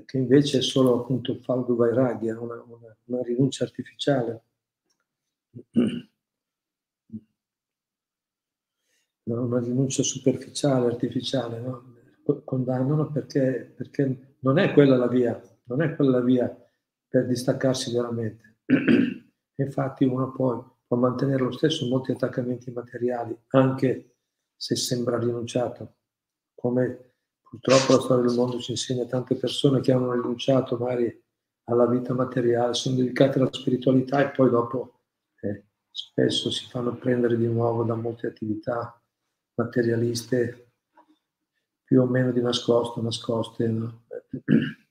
[0.04, 4.44] Che invece è solo appunto falgo vairagya, una, una, una rinuncia artificiale.
[9.24, 11.94] una rinuncia superficiale, artificiale, no?
[12.44, 16.70] condannano perché, perché, non è quella la via, non è quella la via
[17.08, 18.58] per distaccarsi veramente.
[19.56, 24.16] Infatti uno poi può mantenere lo stesso molti attaccamenti materiali, anche
[24.56, 25.96] se sembra rinunciato,
[26.54, 27.09] come
[27.50, 31.20] Purtroppo la storia del mondo ci insegna tante persone che hanno rinunciato magari
[31.64, 35.00] alla vita materiale, sono dedicate alla spiritualità e poi dopo
[35.40, 39.02] eh, spesso si fanno prendere di nuovo da molte attività
[39.56, 40.74] materialiste
[41.82, 43.66] più o meno di nascosto, nascoste.
[43.66, 44.04] No?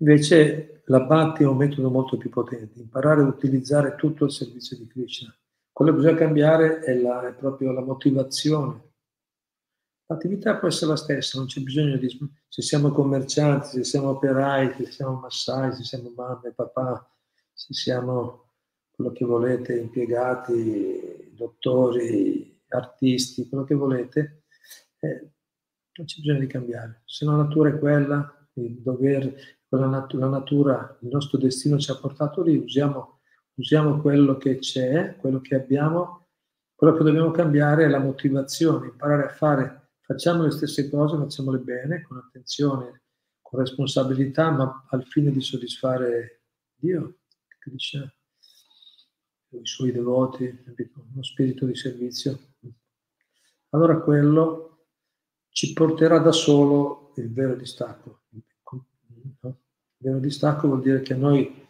[0.00, 4.76] Invece la Bhakti è un metodo molto più potente, imparare a utilizzare tutto al servizio
[4.76, 5.34] di Krishna.
[5.72, 8.88] Quello che bisogna cambiare è, la, è proprio la motivazione
[10.10, 12.08] L'attività può essere la stessa, non c'è bisogno di...
[12.48, 17.08] Se siamo commercianti, se siamo operai, se siamo massai, se siamo mamme, papà,
[17.52, 18.54] se siamo
[18.90, 24.42] quello che volete, impiegati, dottori, artisti, quello che volete,
[24.98, 25.30] eh,
[25.94, 27.02] non c'è bisogno di cambiare.
[27.04, 29.32] Se la natura è quella, il dover,
[29.68, 33.20] quella nat- la natura, il nostro destino ci ha portato lì, usiamo,
[33.54, 36.26] usiamo quello che c'è, quello che abbiamo,
[36.74, 39.79] quello che dobbiamo cambiare è la motivazione, imparare a fare
[40.10, 43.02] Facciamo le stesse cose, facciamole bene, con attenzione,
[43.40, 47.18] con responsabilità, ma al fine di soddisfare Dio,
[47.60, 48.12] Krishna,
[49.50, 50.52] i suoi devoti,
[51.12, 52.36] uno spirito di servizio.
[53.68, 54.88] allora quello
[55.50, 58.22] ci porterà da solo il vero distacco.
[58.32, 59.54] Il
[59.96, 61.68] vero distacco vuol dire che noi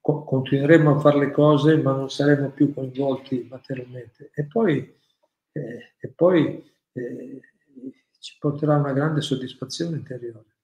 [0.00, 4.78] continueremo a fare le cose ma non saremo più coinvolti materialmente e poi,
[5.52, 7.40] eh, e poi eh,
[8.22, 10.54] ci porterà una grande soddisfazione interiore.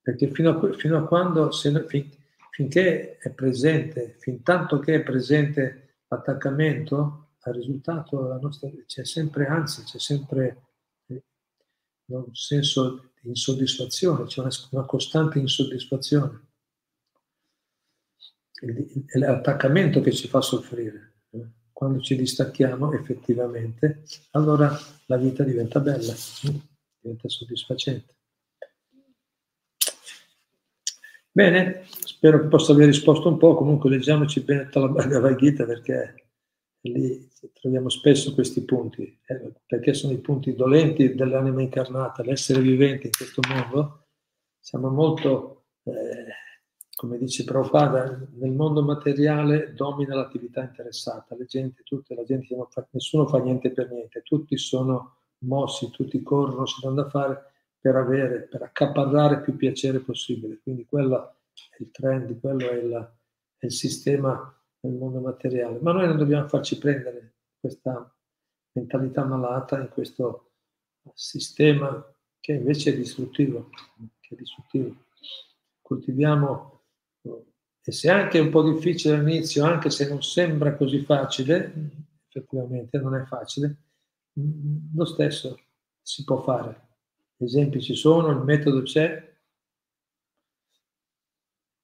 [0.00, 2.10] Perché fino a, fino a quando, se, fin,
[2.50, 9.84] finché è presente, fin tanto che è presente l'attaccamento al risultato, nostra, c'è sempre ansia,
[9.84, 10.62] c'è sempre
[11.08, 11.22] eh,
[12.06, 16.46] un senso di insoddisfazione, c'è una, una costante insoddisfazione.
[18.50, 21.17] È l'attaccamento che ci fa soffrire.
[21.78, 26.12] Quando ci distacchiamo effettivamente, allora la vita diventa bella,
[26.98, 28.16] diventa soddisfacente.
[31.30, 36.30] Bene, spero che possa aver risposto un po', comunque leggiamoci bene la Bhagavad Gita perché
[36.80, 43.06] lì troviamo spesso questi punti, eh, perché sono i punti dolenti dell'anima incarnata, l'essere vivente
[43.06, 44.08] in questo mondo,
[44.58, 45.92] siamo molto, eh,
[46.98, 52.56] come dice Prabhupada, nel mondo materiale domina l'attività interessata, la gente, tutte, la gente
[52.90, 57.94] nessuno fa niente per niente, tutti sono mossi, tutti corrono, si danno da fare, per
[57.94, 60.58] avere, per accaparrare più piacere possibile.
[60.60, 61.36] Quindi quello
[61.70, 63.12] è il trend, quello è, il,
[63.58, 65.78] è il sistema del mondo materiale.
[65.80, 68.12] Ma noi non dobbiamo farci prendere questa
[68.72, 70.50] mentalità malata in questo
[71.14, 72.04] sistema
[72.40, 73.70] che invece è distruttivo,
[74.18, 74.96] che è distruttivo.
[75.80, 76.77] Coltiviamo,
[77.22, 81.72] e se anche è un po' difficile all'inizio, anche se non sembra così facile,
[82.28, 83.76] effettivamente non è facile,
[84.94, 85.58] lo stesso
[86.02, 86.86] si può fare
[87.40, 89.36] gli esempi ci sono, il metodo c'è.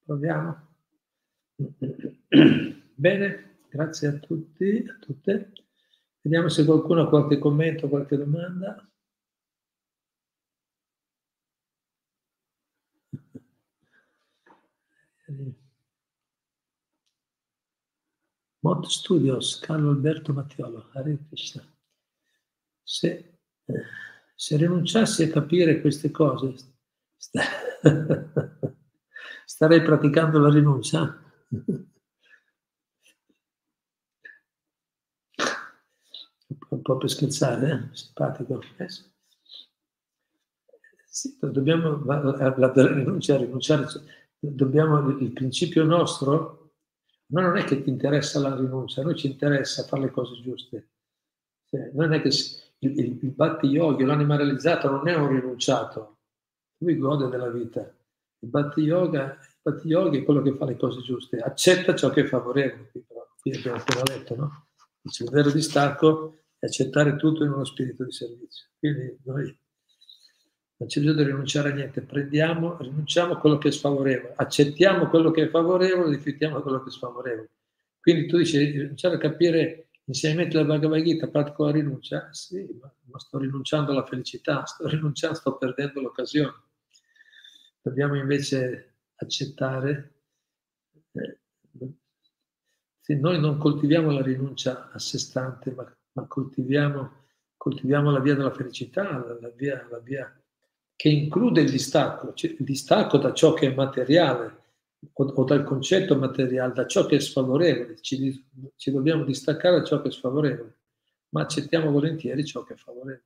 [0.03, 0.67] Proviamo.
[2.93, 5.53] Bene, grazie a tutti, a tutte.
[6.19, 8.85] Vediamo se qualcuno ha qualche commento, qualche domanda.
[18.59, 21.63] Mod Studios, Carlo Alberto Mattiolo, Hare Krishna.
[22.83, 23.83] Se, eh,
[24.35, 26.55] se rinunciassi a capire queste cose,
[29.45, 31.19] starei praticando la rinuncia.
[36.67, 37.95] Un po' per scherzare, eh?
[37.95, 38.61] simpatico.
[38.77, 38.87] Eh?
[41.05, 43.87] Sì, dobbiamo la, rinunciare, rinunciare,
[44.39, 46.73] dobbiamo il principio nostro,
[47.27, 50.41] ma non è che ti interessa la rinuncia, a noi ci interessa fare le cose
[50.41, 50.89] giuste.
[51.65, 56.19] Cioè, non è che il, il, il Bhakti Yogi, l'anima realizzata, non è un rinunciato,
[56.79, 57.81] lui gode della vita.
[57.81, 62.09] Il Bhakti Yoga, il Bhakti Yogi è quello che fa le cose giuste, accetta ciò
[62.11, 62.91] che è favorevole.
[63.41, 64.67] Qui, abbiamo appena letto, no?
[65.01, 68.67] Il vero distacco è accettare tutto in uno spirito di servizio.
[68.79, 69.55] Quindi noi
[70.77, 75.07] non c'è bisogno di rinunciare a niente, prendiamo, rinunciamo a quello che è sfavorevole, accettiamo
[75.07, 77.49] quello che è favorevole, rifiutiamo quello che è sfavorevole.
[77.99, 82.29] Quindi tu dici rinunciare a capire L'insegnamento della Bhagavad Gita, pratico la rinuncia?
[82.31, 86.53] Sì, ma, ma sto rinunciando alla felicità, sto rinunciando, sto perdendo l'occasione.
[87.81, 90.13] Dobbiamo invece accettare.
[91.11, 91.39] Eh,
[92.99, 97.25] sì, noi non coltiviamo la rinuncia a sé stante, ma, ma coltiviamo,
[97.57, 100.43] coltiviamo, la via della felicità, la, la, via, la via
[100.95, 104.63] che include il distacco, cioè il distacco da ciò che è materiale,
[105.13, 108.43] o, o, dal concetto materiale, da ciò che è sfavorevole, ci,
[108.75, 110.77] ci dobbiamo distaccare da ciò che è sfavorevole,
[111.29, 113.23] ma accettiamo volentieri ciò che è favorevole.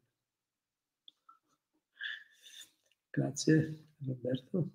[3.11, 4.69] Grazie Roberto.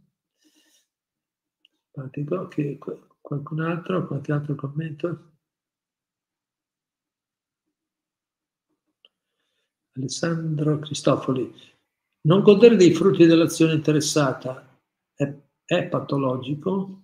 [1.94, 2.48] Simpatico.
[2.48, 2.78] Che,
[3.20, 5.33] qualcun altro, qualche altro commento?
[9.96, 11.73] Alessandro Cristofoli.
[12.26, 14.80] Non godere dei frutti dell'azione interessata
[15.14, 15.30] è
[15.66, 17.02] è patologico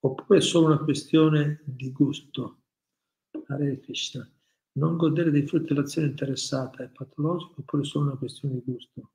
[0.00, 2.58] oppure è solo una questione di gusto?
[3.46, 4.30] Hare Krishna.
[4.72, 9.12] Non godere dei frutti dell'azione interessata è patologico oppure è solo una questione di gusto?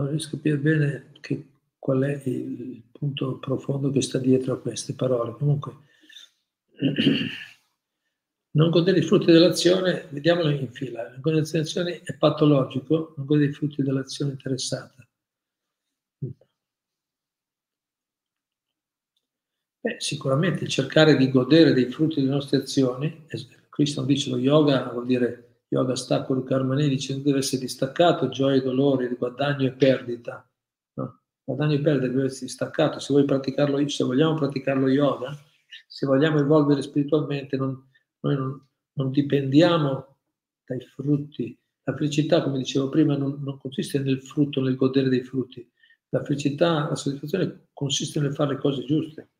[0.00, 1.46] Non riesco a capire bene che,
[1.78, 5.32] qual è il punto profondo che sta dietro a queste parole.
[5.32, 5.72] Comunque,
[8.52, 13.50] non godere i frutti dell'azione, vediamolo in fila, non godere dell'azione è patologico, non godere
[13.50, 15.04] i frutti dell'azione interessata.
[19.82, 23.24] Beh, sicuramente cercare di godere dei frutti delle nostre azioni
[23.70, 28.56] Krishna dice lo yoga vuol dire yoga stacco karmani, dice non deve essere distaccato, gioia
[28.56, 30.48] e dolori, guadagno e perdita.
[30.94, 31.20] No?
[31.44, 32.98] Guadagno e perdita deve essere distaccato.
[32.98, 35.36] Se praticarlo, se vogliamo praticarlo yoga,
[35.86, 37.88] se vogliamo evolvere spiritualmente, non,
[38.20, 40.18] noi non, non, dipendiamo
[40.64, 41.56] dai frutti.
[41.84, 45.68] La felicità, come dicevo prima, non, non consiste nel frutto, nel godere dei frutti.
[46.08, 49.30] La felicità, la soddisfazione consiste nel fare le cose giuste.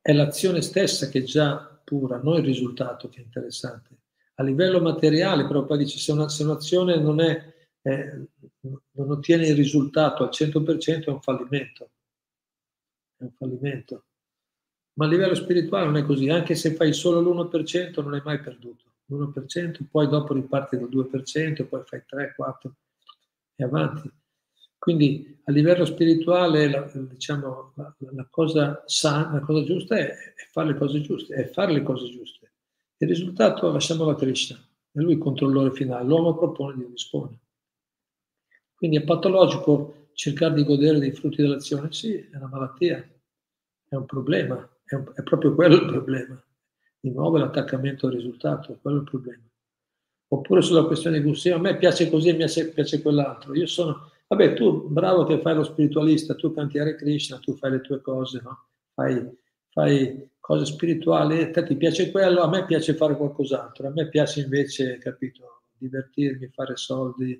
[0.00, 3.98] È l'azione stessa che è già pura, non il risultato che è interessante.
[4.40, 8.28] A livello materiale, però poi dice, se, una, se un'azione non, è, eh,
[8.60, 11.90] non ottiene il risultato al 100% è un fallimento.
[13.16, 14.04] È un fallimento.
[14.94, 18.40] Ma a livello spirituale non è così, anche se fai solo l'1% non hai mai
[18.40, 18.84] perduto.
[19.06, 22.76] L'1%, poi dopo riparti dal 2%, poi fai 3, 4
[23.56, 24.10] e avanti.
[24.78, 30.46] Quindi a livello spirituale la, diciamo, la, la, cosa sana, la cosa giusta è, è,
[30.52, 32.37] fare le cose giuste, è fare le cose giuste.
[33.00, 37.38] Il risultato lasciamolo a Krishna, è lui il controllore finale, l'uomo propone, Dio dispone.
[38.74, 41.92] Quindi è patologico cercare di godere dei frutti dell'azione?
[41.92, 43.08] Sì, è una malattia,
[43.88, 46.42] è un problema, è, un, è proprio quello il problema.
[47.00, 49.42] Di nuovo l'attaccamento al risultato, è quello il problema.
[50.30, 53.54] Oppure sulla questione di gusto, a me piace così, a me piace quell'altro.
[53.54, 57.70] Io sono, vabbè, tu bravo che fai lo spiritualista, tu canti Hare Krishna, tu fai
[57.70, 58.66] le tue cose, no?
[58.92, 59.24] fai,
[59.70, 64.08] fai cose spirituali, a te ti piace quello, a me piace fare qualcos'altro, a me
[64.08, 67.38] piace invece, capito, divertirmi, fare soldi,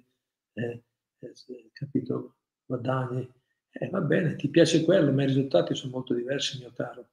[0.52, 0.82] eh,
[1.20, 2.34] eh, capito,
[2.66, 3.26] guadagni.
[3.70, 7.08] Eh, va bene, ti piace quello, ma i risultati sono molto diversi, mio caro.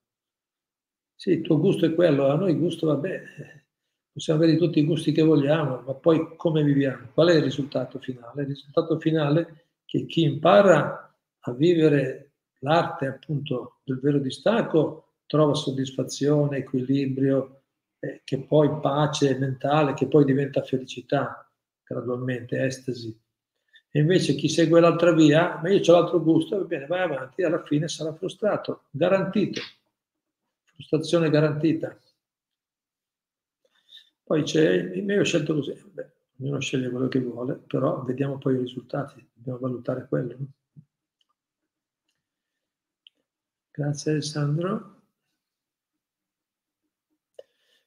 [1.15, 3.67] Sì, il tuo gusto è quello, a noi il gusto va bene,
[4.11, 7.07] possiamo avere tutti i gusti che vogliamo, ma poi come viviamo?
[7.13, 8.41] Qual è il risultato finale?
[8.41, 9.53] Il risultato finale è
[9.85, 17.61] che chi impara a vivere l'arte appunto del vero distacco trova soddisfazione, equilibrio,
[17.99, 21.49] eh, che poi pace mentale, che poi diventa felicità
[21.83, 23.17] gradualmente, estasi.
[23.91, 27.43] E invece chi segue l'altra via, ma io ho l'altro gusto, va bene, vai avanti,
[27.43, 29.61] alla fine sarà frustrato, garantito
[30.75, 31.97] frustrazione garantita.
[34.23, 38.55] Poi c'è, io ho scelto così, Beh, ognuno sceglie quello che vuole, però vediamo poi
[38.55, 40.35] i risultati, dobbiamo valutare quello.
[43.71, 44.94] Grazie Alessandro.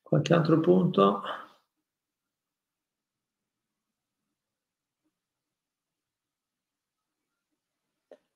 [0.09, 1.20] Qualche altro punto?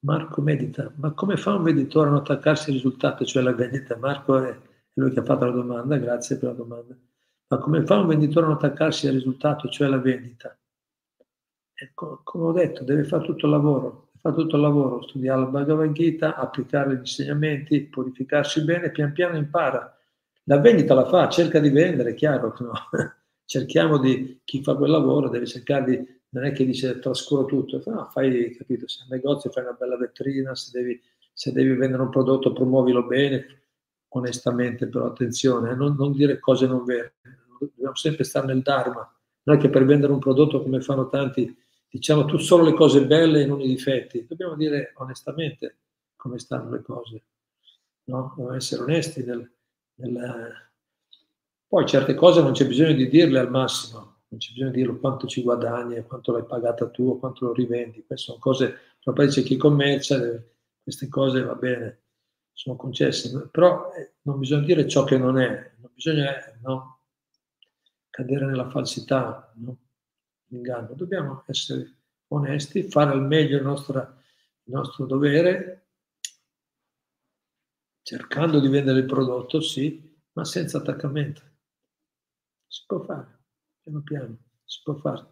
[0.01, 3.97] Marco medita, ma come fa un venditore a non attaccarsi al risultato, cioè alla vendita?
[3.97, 4.55] Marco è
[4.95, 6.95] lui che ha fatto la domanda, grazie per la domanda.
[7.47, 10.55] Ma come fa un venditore a non attaccarsi al risultato, cioè alla vendita?
[11.73, 15.47] Ecco, come ho detto, deve fare tutto il lavoro, fa tutto il lavoro, studiare la
[15.47, 19.97] Bhagavad Gita, applicare gli insegnamenti, purificarsi bene, pian piano impara.
[20.45, 22.73] La vendita la fa, cerca di vendere, chiaro, no?
[23.45, 27.83] cerchiamo di, chi fa quel lavoro deve cercare di non è che dice trascuro tutto,
[27.87, 30.99] no, fai, capito, se è un negozio fai una bella vetrina, se devi,
[31.33, 33.65] se devi vendere un prodotto promuovilo bene,
[34.09, 37.17] onestamente però attenzione, eh, non, non, dire cose non vere,
[37.59, 39.07] dobbiamo sempre stare nel Dharma,
[39.43, 41.55] non è che per vendere un prodotto come fanno tanti
[41.89, 45.81] diciamo tu solo le cose belle e non i difetti, dobbiamo dire onestamente
[46.17, 47.23] come stanno le cose,
[48.05, 48.33] no?
[48.35, 49.51] dobbiamo essere onesti nel,
[50.11, 50.71] nel...
[51.67, 53.99] Poi certe cose non c'è bisogno di dirle al massimo,
[54.29, 58.05] non c'è bisogno di dirlo quanto ci guadagni, quanto l'hai pagata tu, quanto lo rivendi.
[58.07, 60.21] Queste sono cose, però poi c'è chi commercia,
[60.83, 62.01] queste cose va bene,
[62.53, 67.01] sono concesse, però eh, non bisogna dire ciò che non è, non bisogna no,
[68.11, 69.79] cadere nella falsità, no,
[70.49, 70.93] l'inganno.
[70.95, 73.99] Dobbiamo essere onesti, fare al meglio il nostro,
[74.65, 75.82] il nostro dovere,
[78.03, 81.43] cercando di vendere il prodotto, sì, ma senza attaccamento.
[82.67, 83.41] Si può fare
[83.81, 85.27] piano piano, si può fare.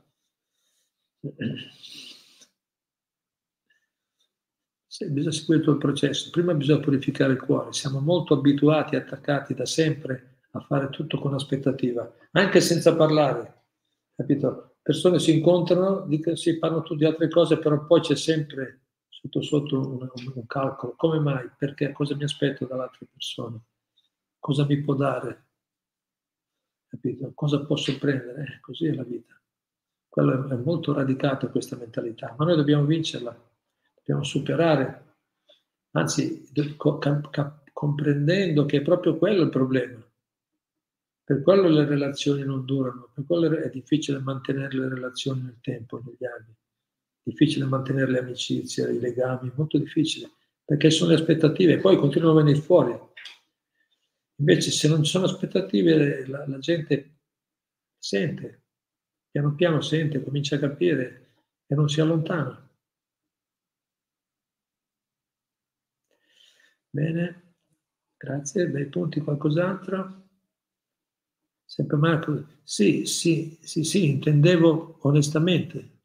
[4.87, 6.31] Sì, bisogna seguire tutto il processo.
[6.31, 7.73] Prima bisogna purificare il cuore.
[7.73, 13.67] Siamo molto abituati, attaccati da sempre a fare tutto con aspettativa, anche senza parlare.
[14.17, 14.77] Capito?
[14.83, 18.81] Persone si incontrano, dicono, sì, parlano tutti di altre cose, però poi c'è sempre
[19.21, 20.95] sotto sotto un, un, calcolo.
[20.97, 21.51] Come mai?
[21.57, 21.93] Perché?
[21.93, 23.61] Cosa mi aspetto dall'altra persona?
[24.39, 25.49] Cosa mi può dare?
[26.91, 27.31] capito?
[27.35, 28.43] Cosa posso prendere?
[28.43, 29.41] Eh, così è la vita.
[30.09, 33.33] Quello è molto radicato questa mentalità, ma noi dobbiamo vincerla,
[33.95, 35.19] dobbiamo superare,
[35.93, 36.51] anzi
[37.73, 40.05] comprendendo che è proprio quello il problema.
[41.23, 46.03] Per quello le relazioni non durano, per quello è difficile mantenere le relazioni nel tempo,
[46.05, 46.57] negli anni.
[47.27, 50.31] Difficile mantenere le amicizie, i legami, molto difficile,
[50.65, 52.93] perché sono le aspettative, e poi continuano a venire fuori
[54.41, 57.19] Invece se non ci sono aspettative la, la gente
[57.99, 58.63] sente,
[59.31, 61.35] piano piano sente, comincia a capire
[61.67, 62.69] e non si allontana.
[66.93, 67.55] Bene,
[68.17, 70.29] grazie, bei punti, qualcos'altro?
[71.65, 76.00] Sempre Marco, sì, sì, sì, sì, intendevo onestamente.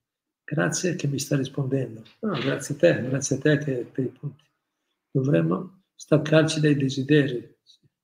[0.45, 2.03] Grazie che mi sta rispondendo.
[2.19, 4.43] No, grazie a te, grazie a te che per i punti.
[5.09, 7.51] Dovremmo staccarci dai desideri.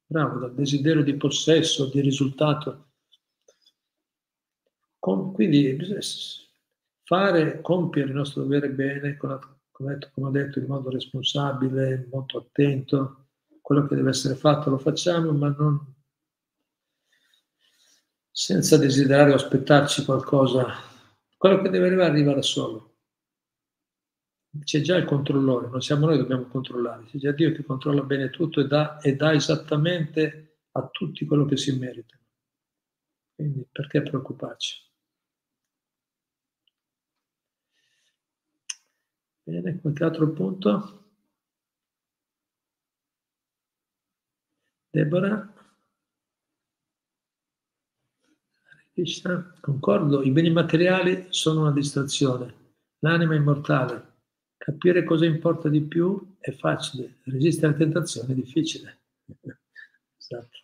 [0.07, 2.93] Bravo, dal desiderio di possesso, di risultato.
[4.97, 5.77] Con, quindi
[7.03, 9.39] fare, compiere il nostro dovere bene, la,
[9.69, 13.27] come, detto, come ho detto, in modo responsabile, molto attento.
[13.61, 15.93] Quello che deve essere fatto lo facciamo, ma non
[18.31, 20.89] senza desiderare o aspettarci qualcosa.
[21.41, 22.97] Quello che deve arrivare arriva da solo.
[24.63, 28.03] C'è già il controllore, non siamo noi che dobbiamo controllare, c'è già Dio che controlla
[28.03, 32.15] bene tutto e dà, e dà esattamente a tutti quello che si merita.
[33.33, 34.87] Quindi perché preoccuparci?
[39.43, 41.05] Bene, qualche altro punto?
[44.93, 45.50] Deborah?
[48.93, 52.53] Krishna, concordo, i beni materiali sono una distrazione,
[52.99, 54.09] l'anima è immortale.
[54.57, 58.99] Capire cosa importa di più è facile, resistere alla tentazione è difficile.
[60.17, 60.57] esatto.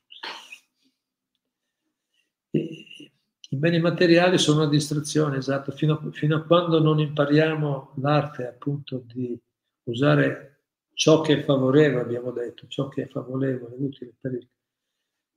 [3.50, 8.46] I beni materiali sono una distrazione, esatto, fino a, fino a quando non impariamo l'arte
[8.46, 9.40] appunto di
[9.84, 10.64] usare
[10.94, 14.48] ciò che è favorevole, abbiamo detto, ciò che è favorevole, utile per il,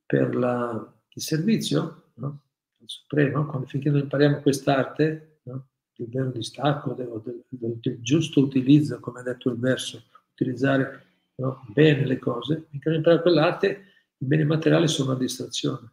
[0.04, 2.42] per la, il servizio, no?
[2.84, 5.68] Supremo, quando finché non impariamo quest'arte, no?
[5.96, 10.02] il vero distacco del, del, del, del, giusto utilizzo, come ha detto il verso,
[10.32, 11.06] utilizzare
[11.36, 11.64] no?
[11.68, 13.84] bene le cose, finché non impariamo quell'arte,
[14.18, 15.90] i beni materiali sono una distrazione.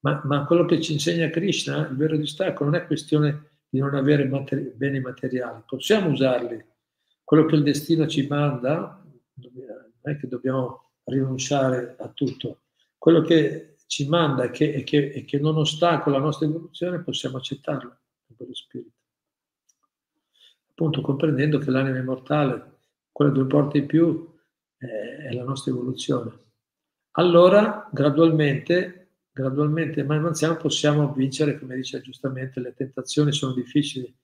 [0.00, 3.94] Ma, ma, quello che ci insegna Krishna, il vero distacco, non è questione di non
[3.94, 6.64] avere materi- beni materiali, possiamo usarli.
[7.24, 9.02] Quello che il destino ci manda,
[9.34, 12.60] non è che dobbiamo rinunciare a tutto.
[12.98, 17.02] Quello che ci manda e che, e che, e che non ostacola la nostra evoluzione,
[17.02, 17.98] possiamo accettarlo
[18.36, 18.94] con lo spirito.
[20.70, 22.78] Appunto comprendendo che l'anima immortale,
[23.10, 24.34] quella che importa di più,
[24.76, 26.44] è la nostra evoluzione.
[27.12, 34.14] Allora, gradualmente, gradualmente, man mano possiamo vincere, come dice giustamente, le tentazioni sono difficili.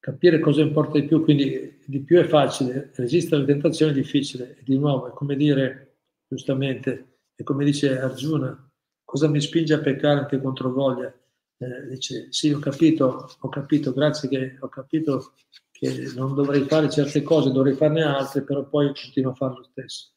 [0.00, 4.58] Capire cosa importa di più, quindi di più è facile, resistere alle tentazioni è difficile.
[4.64, 5.91] Di nuovo, è come dire
[6.34, 8.70] giustamente, e come dice Arjuna,
[9.04, 11.12] cosa mi spinge a peccare anche contro voglia?
[11.58, 15.34] Eh, dice, sì, ho capito, ho capito, grazie che ho capito
[15.70, 19.62] che non dovrei fare certe cose, dovrei farne altre, però poi continuo a fare lo
[19.62, 20.12] stesso.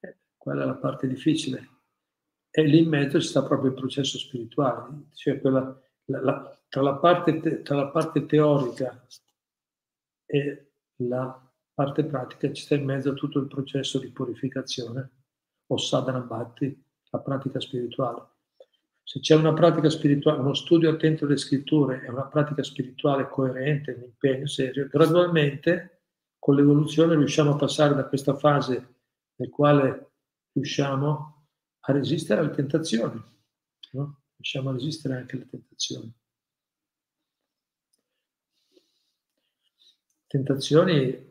[0.00, 1.76] Eh, quella è la parte difficile.
[2.50, 6.82] E lì in mezzo ci sta proprio il processo spirituale, cioè quella, la, la, tra,
[6.82, 9.06] la parte te, tra la parte teorica
[10.26, 11.47] e la
[11.78, 15.10] parte pratica ci sta in mezzo a tutto il processo di purificazione,
[15.68, 18.20] o sadhana bhakti, la pratica spirituale.
[19.04, 23.92] Se c'è una pratica spirituale, uno studio attento delle scritture e una pratica spirituale coerente,
[23.92, 26.00] un impegno serio, gradualmente
[26.36, 28.94] con l'evoluzione riusciamo a passare da questa fase
[29.36, 30.14] nel quale
[30.54, 31.46] riusciamo
[31.78, 33.22] a resistere alle tentazioni,
[33.92, 34.22] no?
[34.34, 36.12] riusciamo a resistere anche alle tentazioni.
[40.26, 41.27] Tentazioni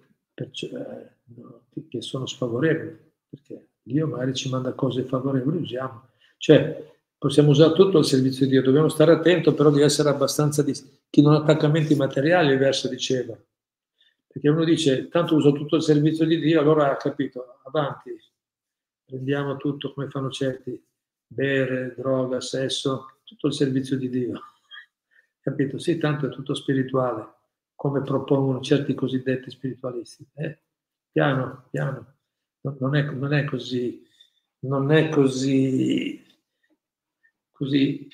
[1.90, 2.96] che sono sfavorevoli,
[3.28, 6.10] perché Dio magari ci manda cose favorevoli, usiamo.
[6.38, 10.62] Cioè, possiamo usare tutto al servizio di Dio, dobbiamo stare attenti però di essere abbastanza
[10.62, 10.74] di
[11.10, 13.36] chi non ha attaccamenti materiali, il verso diceva.
[14.28, 18.16] Perché uno dice, tanto uso tutto il servizio di Dio, allora ha capito, avanti,
[19.06, 20.80] prendiamo tutto come fanno certi,
[21.26, 24.40] bere, droga, sesso, tutto il servizio di Dio.
[25.42, 25.80] Capito?
[25.80, 27.37] Sì, tanto è tutto spirituale
[27.78, 30.28] come propongono certi cosiddetti spiritualisti.
[30.34, 30.64] Eh?
[31.12, 32.16] Piano, piano,
[32.80, 34.04] non è, non è così,
[34.62, 36.26] non è così,
[37.52, 38.08] così,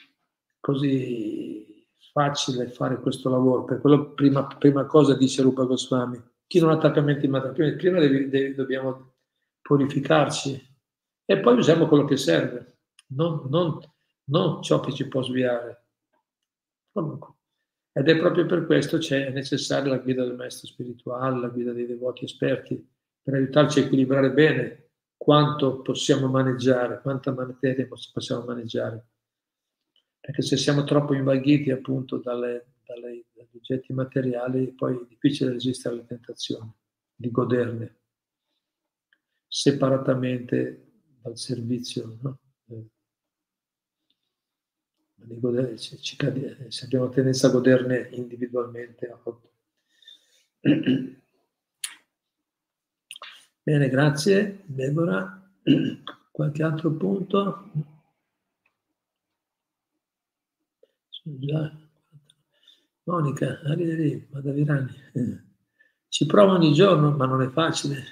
[0.59, 3.63] così facile fare questo lavoro.
[3.63, 8.27] Per quello prima, prima cosa dice Rupa Goswami, chi non ha attaccamenti materiali, prima devi,
[8.27, 9.13] devi, dobbiamo
[9.61, 10.61] purificarci
[11.23, 13.79] e poi usiamo quello che serve, non, non,
[14.25, 15.85] non ciò che ci può sviare.
[16.91, 17.35] Comunque.
[17.95, 21.71] Ed è proprio per questo che è necessaria la guida del maestro spirituale, la guida
[21.71, 22.83] dei devoti esperti,
[23.21, 29.07] per aiutarci a equilibrare bene quanto possiamo maneggiare, quanta materia possiamo maneggiare.
[30.19, 35.95] Perché se siamo troppo invaghiti appunto dalle, dalle, dagli oggetti materiali, poi è difficile resistere
[35.95, 36.73] alle tentazioni,
[37.15, 37.97] di goderne.
[39.47, 42.39] separatamente dal servizio, no?
[45.39, 46.17] Godere, ci, ci,
[46.69, 49.19] se abbiamo tendenza a goderne individualmente a.
[53.63, 55.51] Bene, grazie Deborah.
[56.31, 57.71] Qualche altro punto?
[63.03, 64.91] Monica, arrivederci, Madavirani.
[66.07, 68.03] Ci provo ogni giorno, ma non è facile.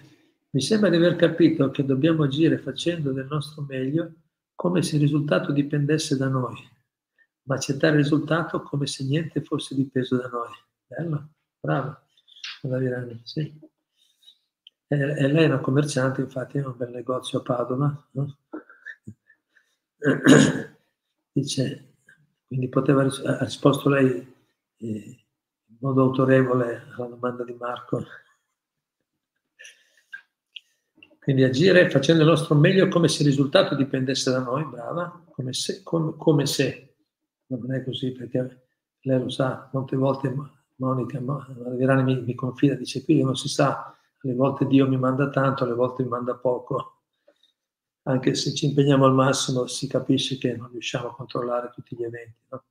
[0.51, 4.14] Mi sembra di aver capito che dobbiamo agire facendo del nostro meglio
[4.55, 6.55] come se il risultato dipendesse da noi
[7.43, 10.51] ma accettare il risultato come se niente fosse dipeso da noi.
[10.87, 11.29] Bello,
[11.59, 11.97] bravo,
[13.23, 13.59] sì.
[14.87, 18.07] E, e, lei è una commerciante, infatti ha un bel negozio a Padova.
[18.11, 18.37] No?
[21.31, 21.95] Dice,
[22.45, 24.35] quindi poteva, ha risposto lei
[24.77, 25.25] eh,
[25.65, 28.05] in modo autorevole alla domanda di Marco.
[31.19, 35.53] Quindi agire facendo il nostro meglio come se il risultato dipendesse da noi, brava, come
[35.53, 36.90] se, come, come se
[37.58, 38.68] non è così perché
[39.02, 40.34] lei lo sa, molte volte
[40.76, 45.30] Monica Verani mi, mi confida, dice qui non si sa, alle volte Dio mi manda
[45.30, 47.02] tanto, alle volte mi manda poco,
[48.04, 52.04] anche se ci impegniamo al massimo si capisce che non riusciamo a controllare tutti gli
[52.04, 52.39] eventi.
[52.49, 52.64] No?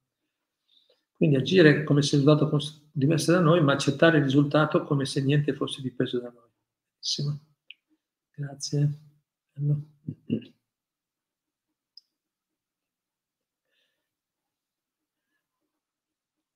[1.17, 5.05] Quindi agire come se il risultato fosse diverso da noi, ma accettare il risultato come
[5.05, 6.49] se niente fosse dipeso da noi.
[6.95, 7.39] Benissimo.
[8.35, 8.91] Grazie.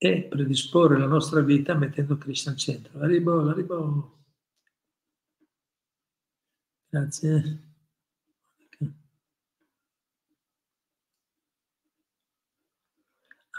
[0.05, 3.01] E predisporre la nostra vita mettendo Cristo al centro.
[3.01, 4.19] Arrivo, arrivo.
[6.91, 7.59] Grazie.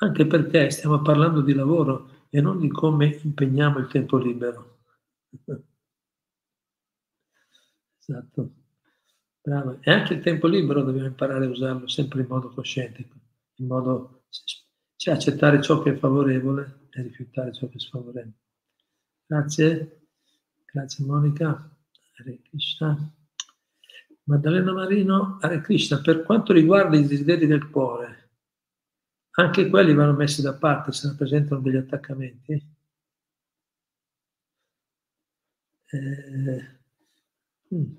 [0.02, 4.82] Anche perché stiamo parlando di lavoro e non di come impegniamo il tempo libero.
[7.98, 8.54] Esatto.
[9.42, 9.80] Bravo.
[9.82, 13.10] E anche il tempo libero dobbiamo imparare a usarlo sempre in modo cosciente,
[13.56, 14.26] in modo
[15.06, 18.34] cioè accettare ciò che è favorevole e rifiutare ciò che è sfavorevole.
[19.28, 20.08] Grazie,
[20.66, 21.78] grazie Monica.
[22.18, 23.14] Hare Krishna.
[24.24, 28.32] Maddalena Marino, Hare Krishna, per quanto riguarda i desideri del cuore,
[29.34, 32.54] anche quelli vanno messi da parte se rappresentano degli attaccamenti?
[35.86, 36.80] Eh,
[37.76, 37.96] hmm.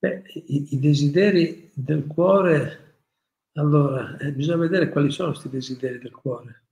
[0.00, 2.87] Beh, i, i, desideri del cuore,
[3.58, 6.64] allora, eh, bisogna vedere quali sono questi desideri del cuore.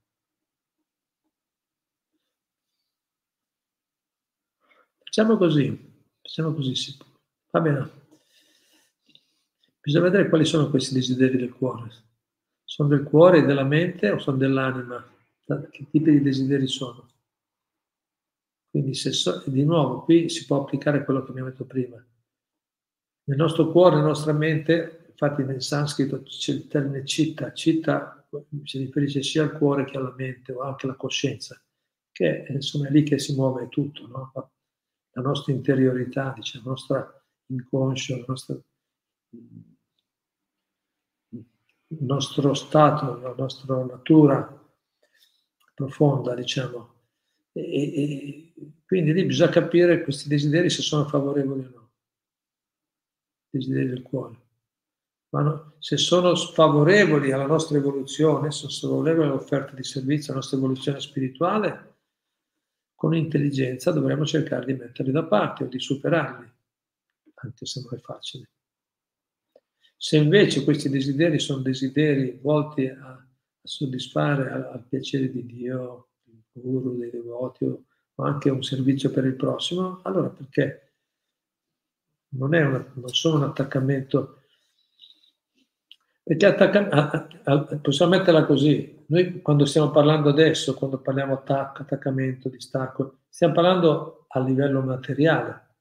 [4.97, 6.97] Facciamo così, facciamo così, sì.
[7.51, 7.91] va bene.
[9.81, 11.89] Bisogna vedere quali sono questi desideri del cuore.
[12.63, 15.05] Sono del cuore, della mente o sono dell'anima?
[15.45, 17.09] Che tipi di desideri sono?
[18.69, 22.05] Quindi se so, di nuovo qui si può applicare quello che abbiamo detto prima
[23.27, 28.23] nel nostro cuore, nella nostra mente, infatti nel sanscrito c'è il termine citta, citta
[28.63, 31.59] si riferisce sia al cuore che alla mente o anche alla coscienza,
[32.11, 34.31] che insomma è lì che si muove tutto, no?
[35.11, 38.63] la nostra interiorità, diciamo, il nostro inconscio, il nostro,
[41.29, 44.71] il nostro stato, la nostra natura
[45.73, 46.93] profonda, diciamo.
[47.53, 48.53] E, e,
[48.85, 51.89] quindi lì bisogna capire questi desideri se sono favorevoli o no
[53.49, 54.46] desideri del cuore.
[55.29, 60.57] Ma se sono favorevoli alla nostra evoluzione, se sono favorevoli all'offerta di servizio, alla nostra
[60.57, 61.95] evoluzione spirituale,
[62.95, 66.51] con intelligenza dovremmo cercare di metterli da parte o di superarli,
[67.35, 68.49] anche se non è facile.
[69.95, 73.27] Se invece questi desideri sono desideri volti a,
[73.67, 77.83] soddisfare al, piacere di Dio, il guru, dei devoti o
[78.23, 80.93] anche un servizio per il prossimo, allora perché
[82.29, 84.36] non, una, non sono un attaccamento.
[86.27, 87.25] Perché attacca,
[87.81, 94.25] possiamo metterla così, noi quando stiamo parlando adesso, quando parliamo attacco, attaccamento, distacco, stiamo parlando
[94.27, 95.75] a livello materiale,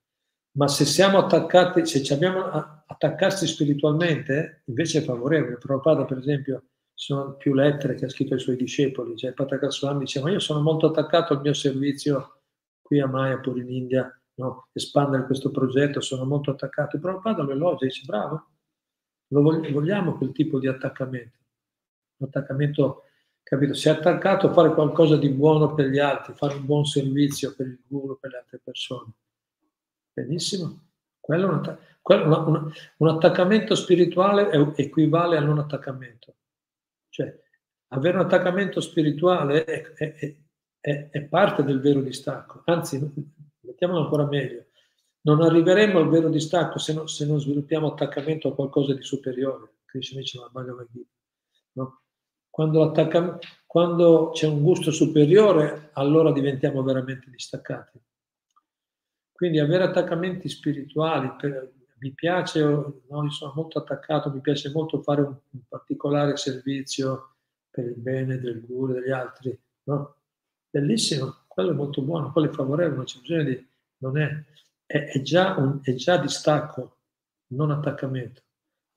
[0.53, 2.45] ma se siamo attaccati, se ci abbiamo
[2.87, 5.59] attaccarsi spiritualmente, invece è favorevole.
[5.59, 6.63] Prabhupada, per esempio,
[6.95, 10.31] ci sono più lettere che ha scritto ai suoi discepoli, cioè Patakar Swami dice, ma
[10.31, 12.43] io sono molto attaccato al mio servizio
[12.81, 14.69] qui a Mayapur in India, no?
[14.73, 17.01] espandere questo progetto, sono molto attaccato.
[17.01, 18.51] Prabhupada lo elogia, dice bravo,
[19.29, 21.39] lo vogliamo quel tipo di attaccamento.
[22.19, 23.05] Un attaccamento,
[23.43, 23.75] capito?
[23.75, 27.55] Si è attaccato a fare qualcosa di buono per gli altri, fare un buon servizio
[27.55, 29.13] per il guru, per le altre persone.
[30.13, 30.85] Benissimo.
[31.21, 36.37] Quello è un, quello, un, un attaccamento spirituale equivale a non attaccamento.
[37.09, 37.43] Cioè,
[37.89, 40.37] avere un attaccamento spirituale è, è,
[40.81, 42.63] è, è parte del vero distacco.
[42.67, 43.13] Anzi,
[43.61, 44.66] mettiamolo ancora meglio,
[45.27, 49.79] non arriveremo al vero distacco se, no, se non sviluppiamo attaccamento a qualcosa di superiore.
[49.85, 51.11] Krishna dice la Bhagavad Gita.
[51.73, 52.03] No?
[52.49, 52.93] Quando,
[53.67, 58.01] quando c'è un gusto superiore, allora diventiamo veramente distaccati.
[59.33, 65.03] Quindi avere attaccamenti spirituali, per, mi piace, no, io sono molto attaccato, mi piace molto
[65.03, 67.35] fare un, un particolare servizio
[67.69, 70.15] per il bene del guru e degli altri, no?
[70.71, 73.69] Bellissimo, quello è molto buono, quello è favorevole, non c'è bisogno di...
[73.99, 74.45] non è,
[74.87, 76.99] è, è, già un, è già distacco,
[77.49, 78.43] non attaccamento.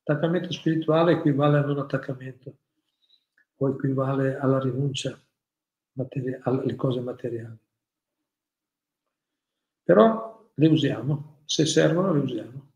[0.03, 2.57] Attaccamento spirituale equivale a non attaccamento
[3.57, 5.19] o equivale alla rinuncia
[5.93, 7.57] materia, alle cose materiali.
[9.83, 12.71] Però le usiamo, se servono le usiamo.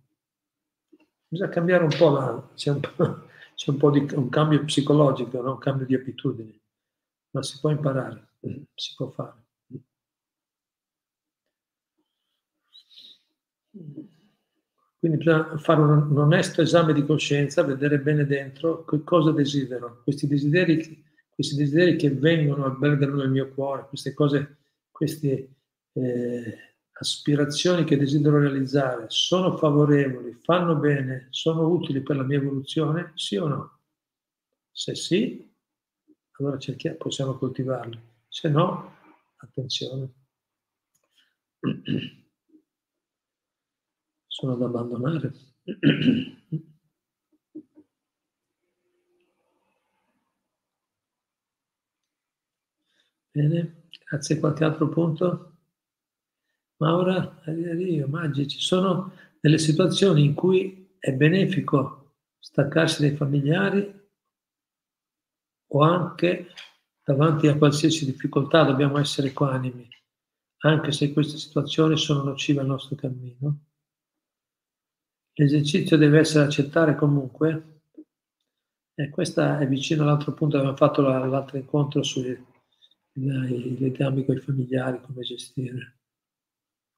[1.28, 5.42] Bisogna cambiare un po', la, c'è un po', c'è un po di un cambio psicologico,
[5.42, 5.52] no?
[5.52, 6.60] un cambio di abitudini,
[7.32, 8.34] ma si può imparare,
[8.76, 9.43] si può fare.
[13.74, 20.28] Quindi bisogna fare un, onesto esame di coscienza, vedere bene dentro che cosa desidero, questi
[20.28, 24.58] desideri, questi desideri che vengono, albergano nel mio cuore, queste cose,
[24.92, 25.56] queste
[25.94, 26.58] eh,
[26.94, 33.36] aspirazioni che desidero realizzare, sono favorevoli, fanno bene, sono utili per la mia evoluzione, sì
[33.38, 33.80] o no?
[34.72, 35.52] Se sì,
[36.38, 38.96] allora cerchiamo, possiamo coltivarli, se no,
[39.38, 40.14] attenzione.
[44.34, 45.32] sono da abbandonare.
[53.32, 54.40] Bene, grazie.
[54.40, 55.58] Qualche altro punto?
[56.78, 64.02] Maura, io, Maggi, ci sono delle situazioni in cui è benefico staccarsi dai familiari
[65.68, 66.48] o anche
[67.04, 69.88] davanti a qualsiasi difficoltà dobbiamo essere equanimi,
[70.62, 73.73] anche se queste situazioni sono nocive al nostro cammino.
[75.38, 77.80] L'esercizio deve essere accettare comunque,
[78.94, 82.38] e questo è vicino all'altro punto abbiamo fatto l'altro incontro sui
[83.16, 85.98] i legami con i familiari, come gestire.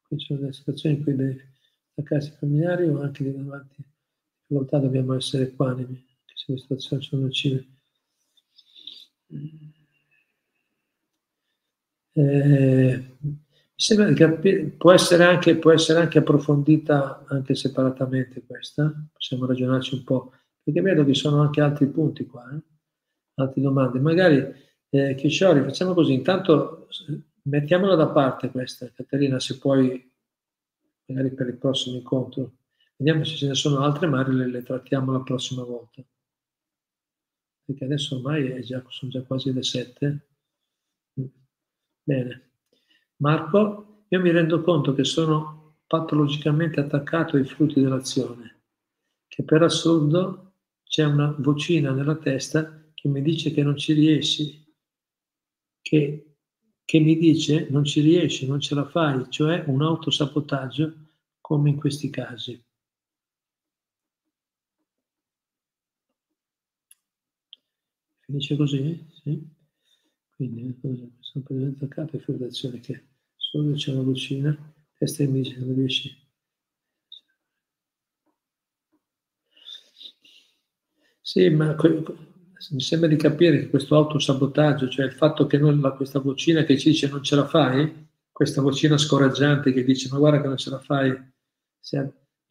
[0.02, 1.42] Qui ci sono delle situazioni in cui
[1.96, 3.84] attaccarsi ai familiari o anche di davanti
[4.40, 7.66] difficoltà dobbiamo essere equanimi, anche se le situazioni sono nocive.
[12.16, 13.00] Eh,
[13.78, 19.96] mi sembra di può essere, anche, può essere anche approfondita anche separatamente questa, possiamo ragionarci
[19.96, 20.32] un po',
[20.64, 22.62] perché vedo che sono anche altri punti qua, eh?
[23.36, 24.00] altre domande.
[24.00, 24.46] Magari,
[24.90, 26.88] eh, Kishori, facciamo così, intanto
[27.44, 30.10] mettiamola da parte questa, Caterina, se puoi,
[31.08, 32.54] magari per il prossimo incontro.
[32.96, 36.02] Vediamo se ce ne sono altre, magari le, le trattiamo la prossima volta.
[37.66, 40.28] Perché adesso ormai già, sono già quasi le sette.
[42.04, 42.55] Bene.
[43.18, 48.62] Marco, io mi rendo conto che sono patologicamente attaccato ai frutti dell'azione,
[49.28, 50.54] che per assurdo
[50.84, 54.64] c'è una vocina nella testa che mi dice che non ci riesci,
[55.82, 56.36] che,
[56.84, 60.94] che mi dice non ci riesci, non ce la fai, cioè un autosabotaggio
[61.40, 62.62] come in questi casi.
[68.26, 69.08] Finisce così?
[69.24, 69.55] Sì.
[70.36, 70.78] Quindi
[71.20, 73.04] sono presente attaccato e fuori d'azione che
[73.36, 76.24] solo c'è una vocina, testa e dice non riesci.
[81.22, 86.20] Sì, ma mi sembra di capire che questo autosabotaggio, cioè il fatto che noi, questa
[86.20, 90.42] vocina che ci dice non ce la fai, questa vocina scoraggiante che dice ma guarda
[90.42, 91.32] che non ce la fai, non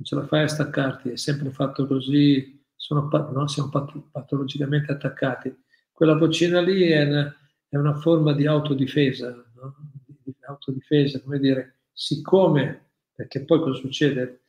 [0.02, 3.46] ce la fai a staccarti, è sempre fatto così, sono, no?
[3.46, 3.70] siamo
[4.10, 5.54] patologicamente attaccati.
[5.92, 7.34] Quella vocina lì è una,
[7.74, 9.74] è una forma di autodifesa, no?
[10.22, 14.42] di autodifesa, come dire, siccome, perché poi cosa succede?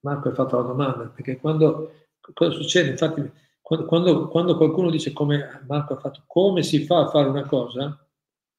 [0.00, 2.90] Marco ha fatto la domanda, perché quando, cosa succede?
[2.90, 3.30] Infatti,
[3.60, 8.08] quando, quando qualcuno dice come Marco ha fatto, come si fa a fare una cosa,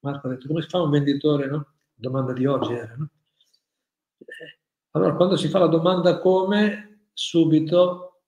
[0.02, 1.74] Marco ha detto come si fa un venditore, no?
[1.96, 3.10] Domanda di oggi era, no?
[4.20, 4.60] Eh,
[4.92, 8.22] allora, quando si fa la domanda come, subito,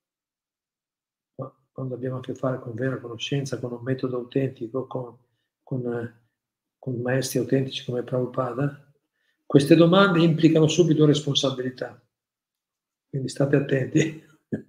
[1.72, 5.16] quando abbiamo a che fare con vera conoscenza, con un metodo autentico, con
[5.70, 6.14] con,
[6.80, 8.92] con maestri autentici come Prabhupada,
[9.46, 12.02] queste domande implicano subito responsabilità.
[13.08, 14.26] Quindi state attenti.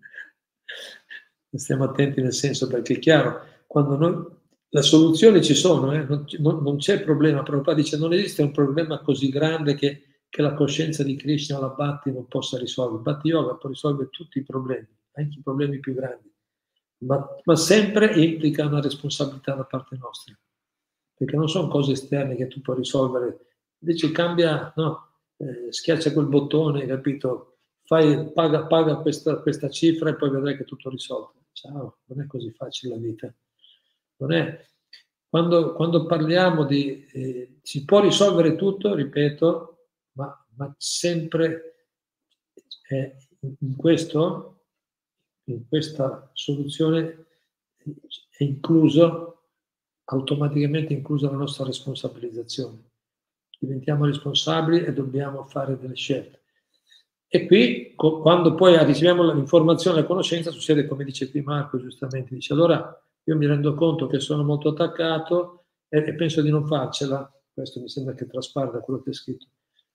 [1.52, 4.26] Stiamo attenti nel senso perché è chiaro, quando noi,
[4.68, 7.42] le soluzioni ci sono, eh, non, non, non, c'è problema.
[7.42, 11.68] Prabhupada dice non esiste un problema così grande che, che la coscienza di Krishna la
[11.68, 13.02] Bhatti non possa risolvere.
[13.02, 16.30] Bhatti Yoga può risolvere tutti i problemi, anche i problemi più grandi,
[17.06, 20.38] ma, ma sempre implica una responsabilità da parte nostra
[21.20, 23.40] perché non sono cose esterne che tu puoi risolvere.
[23.80, 27.58] Invece cambia, no, eh, schiaccia quel bottone, capito?
[27.82, 31.44] Fai, paga, paga questa, questa cifra e poi vedrai che tutto risolto.
[31.52, 33.34] Ciao, non è così facile la vita.
[35.28, 37.04] Quando, quando parliamo di...
[37.12, 41.88] Eh, si può risolvere tutto, ripeto, ma, ma sempre
[42.88, 43.14] eh,
[43.58, 44.62] in questo,
[45.44, 47.26] in questa soluzione
[48.30, 49.39] è incluso,
[50.10, 52.88] automaticamente inclusa la nostra responsabilizzazione.
[53.58, 56.38] Diventiamo responsabili e dobbiamo fare delle scelte.
[57.28, 62.34] E qui, quando poi riceviamo l'informazione e la conoscenza, succede come dice qui Marco giustamente,
[62.34, 66.66] dice allora io mi rendo conto che sono molto attaccato e, e penso di non
[66.66, 69.46] farcela, questo mi sembra che traspare da quello che è scritto,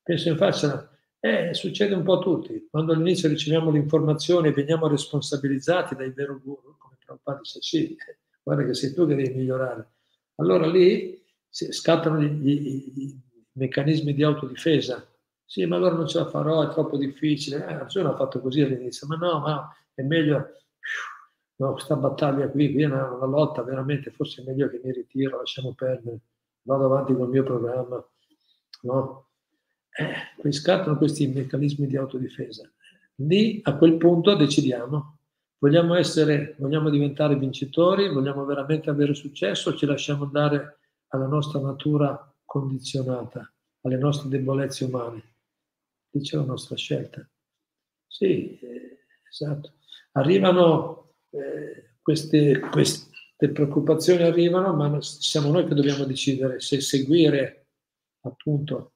[0.01, 0.89] penso di farcela,
[1.20, 6.39] eh, succede un po' a tutti, quando all'inizio riceviamo l'informazione e veniamo responsabilizzati dai vero
[6.41, 7.97] guru, come Prabhupada dice sì,
[8.43, 9.94] guarda che sei tu che devi migliorare,
[10.36, 13.15] allora lì scattano gli
[13.53, 15.05] meccanismi di autodifesa,
[15.45, 17.65] sì, ma allora non ce la farò, è troppo difficile.
[17.67, 20.49] Eh, nessuno ha fatto così all'inizio, ma no, ma è meglio,
[21.57, 24.91] no, questa battaglia qui, qui è una, una, lotta, veramente, forse è meglio che mi
[24.91, 26.19] ritiro, lasciamo perdere,
[26.63, 28.03] vado avanti con il mio programma.
[28.81, 29.27] No?
[29.97, 32.69] Eh, scattano questi meccanismi di autodifesa.
[33.19, 35.14] Lì, a quel punto, decidiamo.
[35.66, 42.32] Vogliamo essere, vogliamo diventare vincitori, vogliamo veramente avere successo ci lasciamo andare alla nostra natura
[42.45, 43.51] condizionata,
[43.82, 45.34] alle nostre debolezze umane?
[46.07, 47.28] dice la nostra scelta.
[48.05, 49.74] Sì, eh, esatto.
[50.11, 57.70] Arrivano eh, queste, queste preoccupazioni, arrivano, ma siamo noi che dobbiamo decidere se seguire,
[58.22, 58.93] appunto,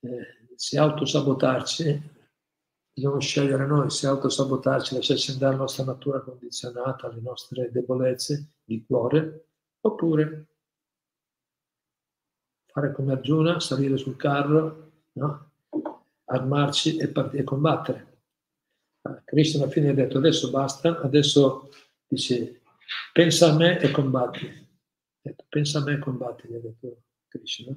[0.00, 2.02] eh, se autosabotarci,
[2.92, 8.84] dobbiamo scegliere noi se autosabotarci, lasciarci andare la nostra natura condizionata, le nostre debolezze di
[8.84, 9.48] cuore,
[9.80, 10.46] oppure
[12.66, 15.50] fare come Arjuna, salire sul carro, no?
[16.24, 18.10] armarci e, part- e combattere.
[19.24, 21.70] Krishna alla fine ha detto adesso basta, adesso
[22.06, 22.62] dice
[23.12, 24.60] pensa a me e combatti.
[25.20, 27.76] Detto, pensa a me e combatti, gli ha detto Krishna.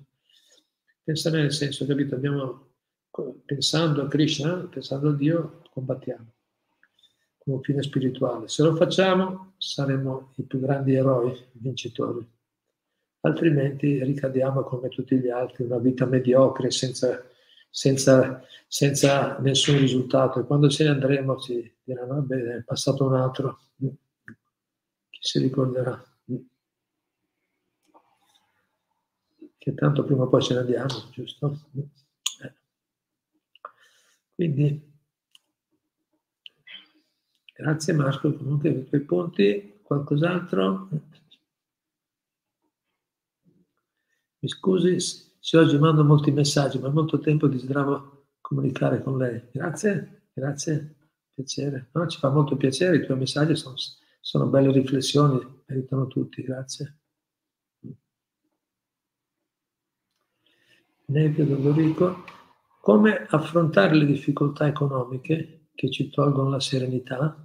[1.03, 2.15] Pensa a me nel senso, capito?
[2.15, 2.74] Abbiamo,
[3.45, 6.33] pensando a Krishna, pensando a Dio, combattiamo
[7.37, 8.47] come un fine spirituale.
[8.47, 12.27] Se lo facciamo saremo i più grandi eroi, vincitori.
[13.21, 17.23] Altrimenti ricadiamo come tutti gli altri, una vita mediocre senza
[17.75, 20.39] senza, senza nessun risultato.
[20.39, 26.01] E quando ce ne andremo ci diranno, bene, è passato un altro, chi si ricorderà?
[29.57, 31.59] Che tanto prima o poi ce ne andiamo, giusto?
[34.35, 34.93] Quindi,
[37.53, 40.89] grazie Marco, comunque per i tuoi punti, qualcos'altro?
[44.39, 49.41] Mi scusi se oggi mando molti messaggi, ma molto tempo desideravo comunicare con lei.
[49.53, 50.95] Grazie, grazie,
[51.33, 51.89] piacere.
[51.93, 53.75] No, ci fa molto piacere, i tuoi messaggi sono,
[54.19, 56.99] sono belle riflessioni, meritano tutti, grazie.
[61.05, 62.23] Nevio Dodorico,
[62.85, 67.35] come affrontare le difficoltà economiche che ci tolgono la serenità?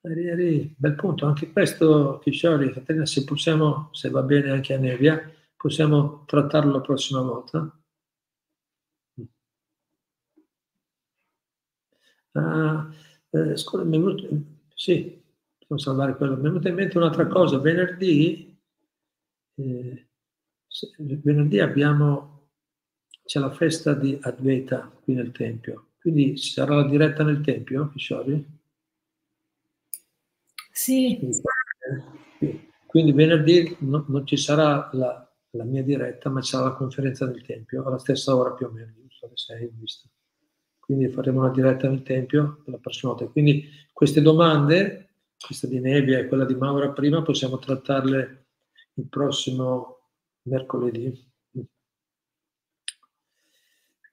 [0.00, 6.24] Bel punto, anche questo, Kishori, Caterina, se possiamo, se va bene anche a Nevia, possiamo
[6.24, 7.72] trattarlo la prossima volta.
[12.32, 12.92] Ah,
[13.30, 14.28] eh, scusa, mi è venuto,
[14.74, 15.22] sì,
[15.56, 16.32] possiamo salvare quello.
[16.34, 17.60] Mi è venuta in mente un'altra cosa.
[17.60, 18.58] Venerdì,
[19.54, 20.08] eh,
[20.98, 22.31] venerdì abbiamo,
[23.32, 25.92] c'è la festa di Advaita qui nel Tempio.
[25.98, 28.46] Quindi ci sarà la diretta nel Tempio, Kishori?
[30.70, 31.16] Sì.
[31.18, 37.24] Quindi, quindi venerdì no, non ci sarà la, la mia diretta, ma c'è la conferenza
[37.24, 40.08] del Tempio alla stessa ora più o meno, giusto alle 6 visto.
[40.78, 43.28] Quindi faremo una diretta nel Tempio la prossima volta.
[43.28, 48.48] Quindi queste domande, questa di Nebbia e quella di Maura prima, possiamo trattarle
[48.96, 50.10] il prossimo
[50.42, 51.31] mercoledì.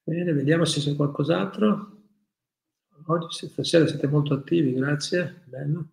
[0.10, 1.98] Bene, vediamo se c'è qualcos'altro.
[3.06, 5.44] Oggi stasera siete molto attivi, grazie.
[5.46, 5.90] Bello.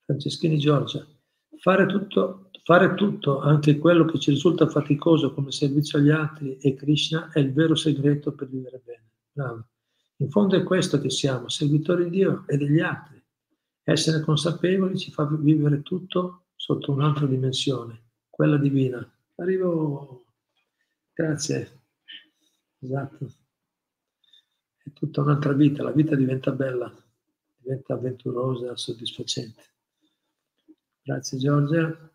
[0.00, 1.06] Franceschini Giorgia.
[1.58, 6.74] Fare tutto Fare tutto, anche quello che ci risulta faticoso come servizio agli altri e
[6.74, 9.10] Krishna, è il vero segreto per vivere bene.
[9.32, 9.66] Bravo.
[10.18, 13.20] In fondo è questo che siamo, servitori di Dio e degli altri.
[13.82, 19.12] Essere consapevoli ci fa vivere tutto sotto un'altra dimensione, quella divina.
[19.34, 20.26] Arrivo,
[21.12, 21.80] grazie,
[22.78, 23.41] esatto.
[24.84, 26.92] È tutta un'altra vita, la vita diventa bella,
[27.56, 29.62] diventa avventurosa, soddisfacente.
[31.02, 32.10] Grazie Giorgia.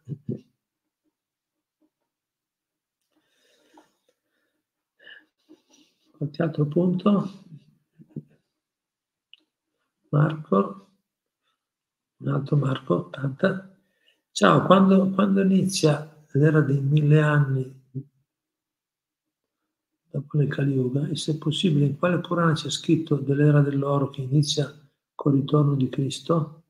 [6.18, 7.32] qualche altro punto?
[10.09, 10.88] Marco,
[12.18, 13.78] un altro Marco, canta.
[14.32, 17.76] Ciao, quando, quando inizia l'era dei mille anni
[20.18, 24.22] dopo le Kali Yuga e se possibile in quale Purana c'è scritto dell'era dell'oro che
[24.22, 24.74] inizia
[25.13, 26.63] col ritorno di Cristo?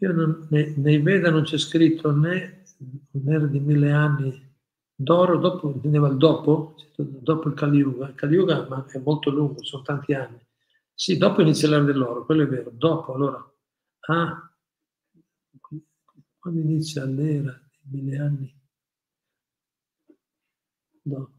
[0.00, 2.64] Io non, nei, nei Veda non c'è scritto né
[3.12, 4.52] un'era di mille anni
[4.94, 8.08] d'oro, dopo, il dopo, dopo il Kali Yuga.
[8.08, 10.38] Il Kali Yuga è molto lungo, sono tanti anni.
[10.92, 12.70] Sì, dopo inizia l'era dell'oro, quello è vero.
[12.74, 13.52] Dopo, allora,
[14.08, 14.53] ah,
[16.44, 18.54] quando inizia l'era di mille anni?
[21.04, 21.32] No,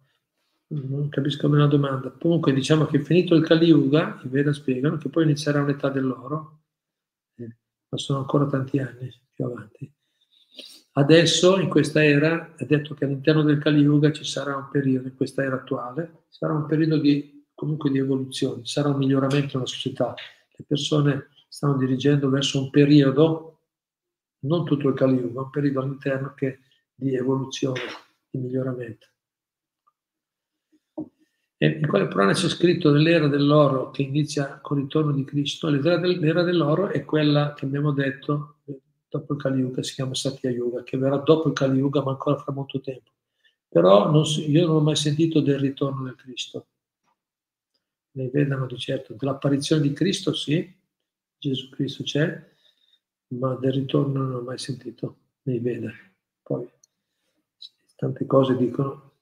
[0.69, 2.09] non capisco bene la domanda.
[2.09, 6.63] Comunque diciamo che finito il Kali Yuga, i Veda spiegano che poi inizierà un'età dell'oro,
[7.35, 9.93] eh, ma sono ancora tanti anni più avanti.
[10.93, 15.07] Adesso, in questa era, è detto che all'interno del Kali Yuga ci sarà un periodo,
[15.07, 19.67] in questa era attuale, sarà un periodo di, comunque di evoluzione, sarà un miglioramento della
[19.67, 20.15] società.
[20.57, 23.54] Le persone stanno dirigendo verso un periodo
[24.45, 26.59] non tutto il Kali Yuga, un periodo all'interno che
[26.93, 27.81] di evoluzione,
[28.29, 29.07] di miglioramento.
[31.57, 35.69] E in quale Purana c'è scritto dell'era dell'oro che inizia con il ritorno di Cristo?
[35.69, 38.57] L'era dell'oro è quella che abbiamo detto
[39.07, 42.11] dopo il Kali Yuga, si chiama Satya Yuga, che verrà dopo il Kali Yuga, ma
[42.11, 43.11] ancora fra molto tempo.
[43.69, 46.67] Però non io non ho mai sentito del ritorno del Cristo.
[48.11, 49.13] Ne vedano di certo.
[49.13, 50.73] Dell'apparizione di Cristo sì,
[51.37, 52.53] Gesù Cristo c'è,
[53.37, 55.91] ma del ritorno non ho mai sentito nei Veda.
[56.41, 56.67] Poi
[57.95, 59.13] tante cose dicono,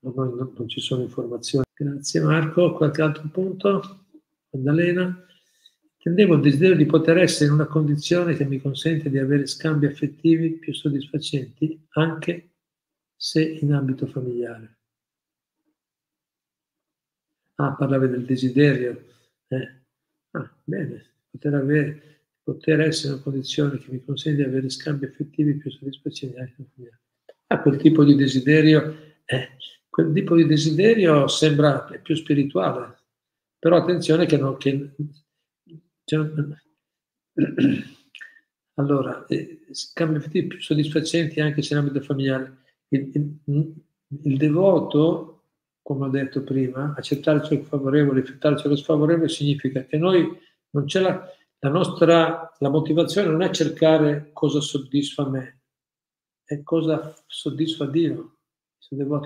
[0.00, 1.64] ma non, non ci sono informazioni.
[1.74, 4.06] Grazie Marco, qualche altro punto?
[4.50, 5.24] Maddalena?
[5.96, 9.86] Tendevo il desiderio di poter essere in una condizione che mi consente di avere scambi
[9.86, 12.50] affettivi più soddisfacenti, anche
[13.16, 14.78] se in ambito familiare.
[17.56, 19.04] Ah, parlavi del desiderio.
[19.48, 19.82] Eh.
[20.30, 22.17] Ah, bene, poter avere
[22.48, 26.36] poter essere una condizione che mi consente di avere scambi affettivi più soddisfacenti
[27.48, 28.94] Ah, quel tipo di desiderio,
[29.26, 29.48] eh,
[29.90, 33.02] quel tipo di desiderio sembra più spirituale,
[33.58, 34.56] però attenzione che non...
[34.56, 34.94] Che,
[36.04, 36.26] cioè,
[38.76, 42.62] allora, eh, scambi affettivi più soddisfacenti anche se in ambito familiare.
[42.88, 43.10] Il,
[43.44, 43.74] il,
[44.22, 45.42] il devoto,
[45.82, 49.84] come ho detto prima, accettare ciò che è favorevole, rifiutare ciò che è sfavorevole significa
[49.84, 50.26] che noi
[50.70, 51.30] non c'è la
[51.60, 55.60] la nostra la motivazione non è cercare cosa soddisfa me,
[56.44, 58.36] è cosa soddisfa Dio.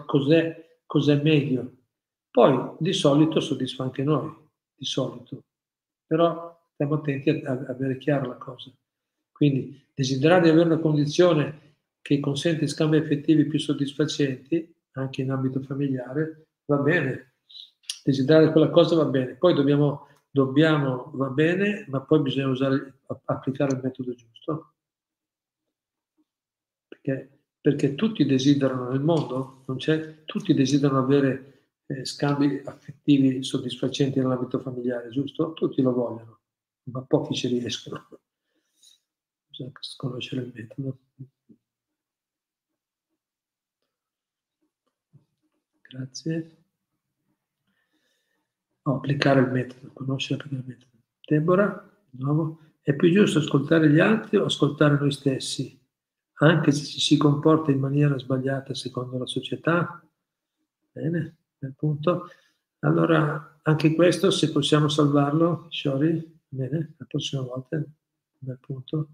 [0.06, 1.72] Cos'è, cos'è meglio.
[2.30, 4.34] Poi di solito soddisfa anche noi,
[4.74, 5.44] di solito.
[6.06, 8.72] Però stiamo attenti a, a avere chiara la cosa.
[9.30, 15.60] Quindi desiderare di avere una condizione che consente scambi effettivi più soddisfacenti, anche in ambito
[15.60, 17.34] familiare, va bene.
[18.02, 19.36] Desiderare quella cosa va bene.
[19.36, 24.74] Poi dobbiamo dobbiamo, va bene, ma poi bisogna usare, applicare il metodo giusto.
[26.88, 29.64] Perché, perché tutti desiderano nel mondo,
[30.24, 35.52] tutti desiderano avere eh, scambi affettivi soddisfacenti nell'ambito familiare, giusto?
[35.52, 36.40] Tutti lo vogliono,
[36.84, 38.08] ma pochi ci riescono.
[39.48, 40.98] Bisogna conoscere il metodo.
[45.82, 46.61] Grazie.
[48.84, 50.90] No, applicare il metodo, conoscere il metodo.
[51.24, 55.80] Deborah, di nuovo, è più giusto ascoltare gli altri o ascoltare noi stessi,
[56.40, 60.04] anche se ci si comporta in maniera sbagliata secondo la società?
[60.90, 62.28] Bene, bel punto.
[62.80, 67.80] Allora, anche questo, se possiamo salvarlo, Shori, bene, la prossima volta,
[68.38, 69.08] bel punto.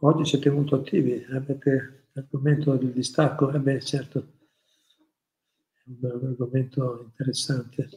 [0.00, 3.50] Oggi siete molto attivi, avete l'argomento del distacco?
[3.50, 4.33] Eh beh, certo
[5.86, 7.88] un argomento interessante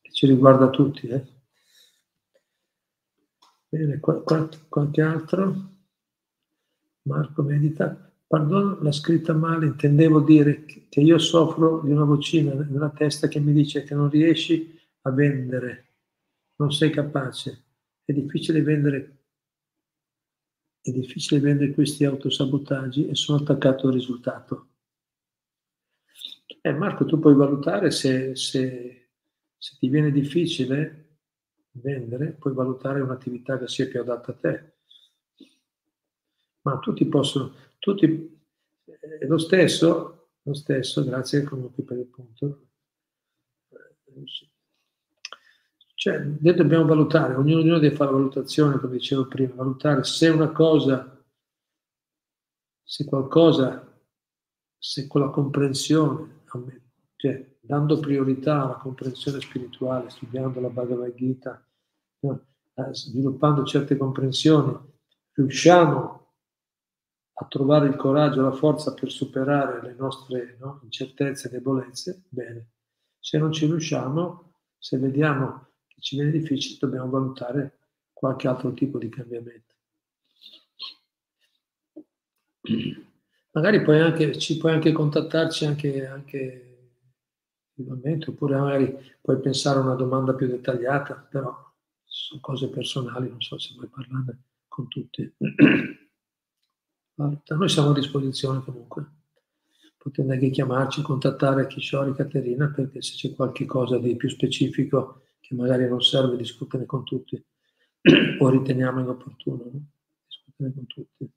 [0.00, 1.08] che ci riguarda tutti.
[1.08, 1.24] Eh?
[3.68, 5.70] Bene, qual- qual- qualche altro?
[7.02, 8.10] Marco medita.
[8.26, 13.40] Perdono la scritta male, intendevo dire che io soffro di una vocina nella testa che
[13.40, 15.86] mi dice che non riesci a vendere,
[16.56, 17.64] non sei capace,
[18.04, 19.24] è difficile vendere,
[20.80, 24.71] è difficile vendere questi autosabotaggi e sono attaccato al risultato.
[26.60, 29.10] Eh, Marco, tu puoi valutare se, se,
[29.56, 31.18] se ti viene difficile
[31.72, 34.72] vendere, puoi valutare un'attività che sia più adatta a te.
[36.62, 38.40] Ma tutti possono, tutti,
[38.84, 42.66] è lo stesso, lo stesso, grazie comunque per il punto.
[45.94, 50.28] Cioè, noi dobbiamo valutare, ognuno di noi deve fare valutazione, come dicevo prima, valutare se
[50.28, 51.24] una cosa,
[52.82, 53.88] se qualcosa,
[54.76, 56.41] se con la comprensione,
[57.16, 61.64] cioè dando priorità alla comprensione spirituale, studiando la Bhagavad Gita,
[62.90, 64.76] sviluppando certe comprensioni,
[65.34, 66.20] riusciamo
[67.34, 72.70] a trovare il coraggio, la forza per superare le nostre no, incertezze e debolezze, bene.
[73.18, 75.68] Se non ci riusciamo, se vediamo
[76.02, 77.78] ci viene difficile, dobbiamo valutare
[78.12, 79.74] qualche altro tipo di cambiamento.
[83.52, 86.72] Magari puoi anche, ci puoi anche contattarci anche, anche
[88.26, 91.54] oppure magari puoi pensare a una domanda più dettagliata, però
[92.02, 95.34] sono cose personali, non so se vuoi parlarne con tutti.
[97.14, 99.20] Noi siamo a disposizione comunque.
[99.98, 105.54] Potete anche chiamarci, contattare Kishori Caterina perché se c'è qualche cosa di più specifico che
[105.54, 107.40] magari non serve discutere con tutti
[108.40, 109.86] o riteniamo inopportuno no?
[110.26, 111.30] discutere con tutti.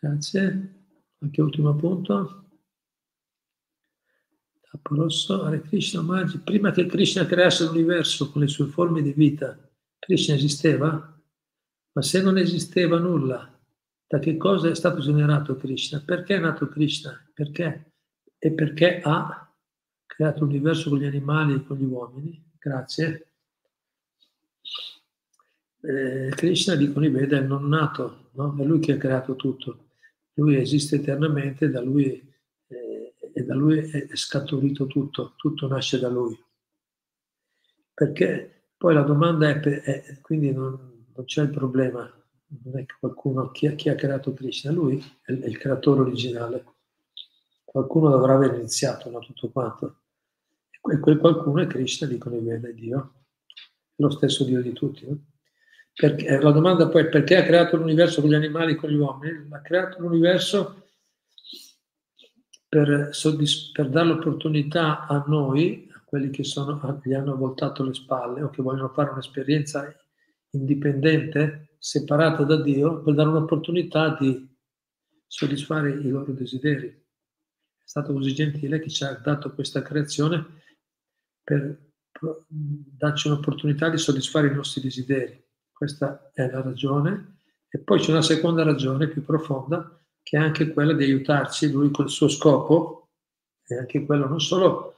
[0.00, 0.74] Grazie.
[1.20, 2.44] Anche ultimo punto.
[4.70, 6.38] Tappo rosso, Hare Krishna Maggi.
[6.38, 9.58] Prima che Krishna creasse l'universo con le sue forme di vita,
[9.98, 11.20] Krishna esisteva?
[11.92, 13.58] Ma se non esisteva nulla,
[14.06, 16.02] da che cosa è stato generato Krishna?
[16.04, 17.18] Perché è nato Krishna?
[17.32, 17.92] Perché?
[18.38, 19.52] E perché ha
[20.06, 23.32] creato l'universo con gli animali e con gli uomini, grazie.
[25.80, 28.54] Eh, Krishna, dicono i Veda, è non nato, no?
[28.58, 29.87] è lui che ha creato tutto.
[30.38, 32.32] Lui esiste eternamente, da lui,
[32.68, 36.38] eh, e da lui è scaturito tutto, tutto nasce da lui.
[37.92, 42.10] Perché poi la domanda è, è quindi non, non, c'è il problema,
[42.64, 44.70] non è che qualcuno, chi, chi ha creato Krishna?
[44.70, 46.64] Lui è, è il creatore originale
[47.70, 50.00] qualcuno dovrà aver iniziato no, tutto quanto.
[50.90, 53.12] E quel qualcuno è Krishna, dicono i Veda, è Dio,
[53.96, 55.06] lo stesso Dio di tutti.
[55.06, 55.18] No?
[55.98, 58.88] Perché, eh, la domanda poi è perché ha creato l'universo con gli animali e con
[58.88, 59.48] gli uomini?
[59.50, 60.90] Ha creato l'universo
[62.68, 67.94] per, soddisf- per dare l'opportunità a noi, a quelli che sono, gli hanno voltato le
[67.94, 69.92] spalle o che vogliono fare un'esperienza
[70.50, 74.48] indipendente, separata da Dio, per dare un'opportunità di
[75.26, 76.86] soddisfare i loro desideri.
[76.86, 80.46] È stato così gentile che ci ha dato questa creazione
[81.42, 81.76] per
[82.20, 85.46] darci un'opportunità di soddisfare i nostri desideri.
[85.78, 87.36] Questa è la ragione.
[87.68, 91.92] E poi c'è una seconda ragione più profonda, che è anche quella di aiutarci, lui
[91.92, 93.10] col suo scopo,
[93.62, 94.96] è anche quello non solo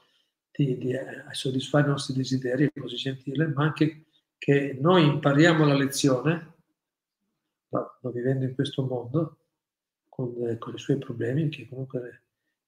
[0.50, 4.06] di, di eh, soddisfare i nostri desideri, così gentile, ma anche
[4.38, 6.54] che noi impariamo la lezione,
[7.68, 9.36] no, vivendo in questo mondo,
[10.08, 12.22] con, eh, con i suoi problemi, che comunque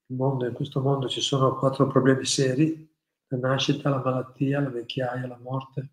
[0.08, 2.94] mondo, in questo mondo ci sono quattro problemi seri,
[3.28, 5.88] la nascita, la malattia, la vecchiaia, la morte.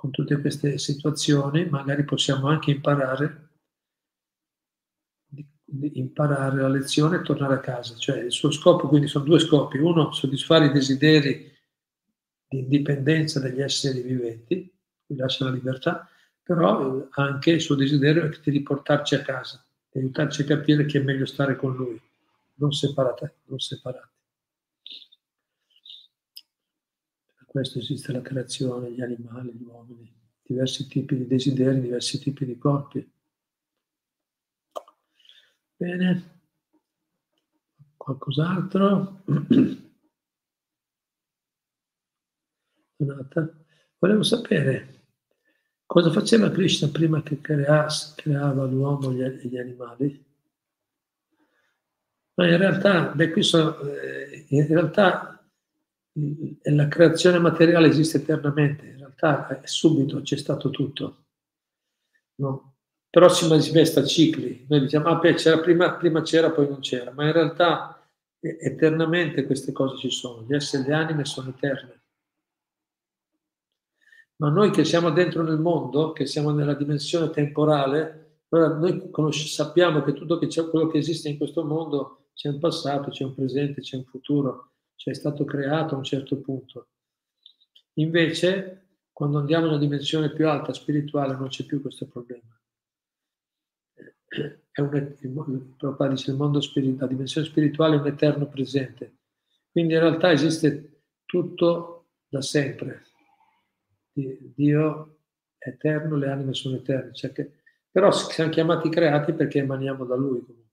[0.00, 3.50] Con tutte queste situazioni magari possiamo anche imparare,
[5.92, 7.94] imparare la lezione e tornare a casa.
[7.96, 9.76] Cioè il suo scopo quindi sono due scopi.
[9.76, 11.52] Uno, soddisfare i desideri
[12.48, 14.72] di indipendenza dagli esseri viventi,
[15.04, 16.08] cui lascia la libertà,
[16.42, 20.98] però anche il suo desiderio è di riportarci a casa, di aiutarci a capire che
[20.98, 22.00] è meglio stare con lui,
[22.54, 23.30] non separati.
[23.48, 24.19] Non separati.
[27.50, 30.08] Questo esiste la creazione, gli animali, gli uomini,
[30.40, 33.12] diversi tipi di desideri, diversi tipi di corpi.
[35.74, 36.42] Bene,
[37.96, 39.24] qualcos'altro?
[42.94, 43.64] Donata.
[43.98, 45.06] Volevo sapere
[45.86, 50.24] cosa faceva Krishna prima che creasse, creava l'uomo e gli animali.
[52.34, 55.39] Ma in realtà, beh, qui sono, eh, in realtà
[56.12, 61.24] la creazione materiale esiste eternamente, in realtà è subito, c'è stato tutto.
[62.36, 62.74] No?
[63.08, 64.66] Però si manifesta cicli.
[64.68, 68.08] Noi diciamo, ah, beh, c'era prima, prima c'era, poi non c'era, ma in realtà
[68.40, 71.98] eternamente queste cose ci sono, gli esseri, le anime sono eterne.
[74.36, 80.02] Ma noi che siamo dentro nel mondo, che siamo nella dimensione temporale, allora noi sappiamo
[80.02, 83.82] che tutto che quello che esiste in questo mondo c'è un passato, c'è un presente,
[83.82, 84.70] c'è un futuro
[85.00, 86.88] cioè è stato creato a un certo punto.
[87.94, 92.60] Invece, quando andiamo in una dimensione più alta, spirituale, non c'è più questo problema.
[94.70, 99.20] È un, il, il, dice, il mondo spirituale, la dimensione spirituale è un eterno presente.
[99.70, 103.04] Quindi in realtà esiste tutto da sempre.
[104.12, 105.20] Dio
[105.56, 107.14] è eterno, le anime sono eterne.
[107.14, 110.69] Cioè che, però siamo chiamati creati perché emaniamo da Lui comunque.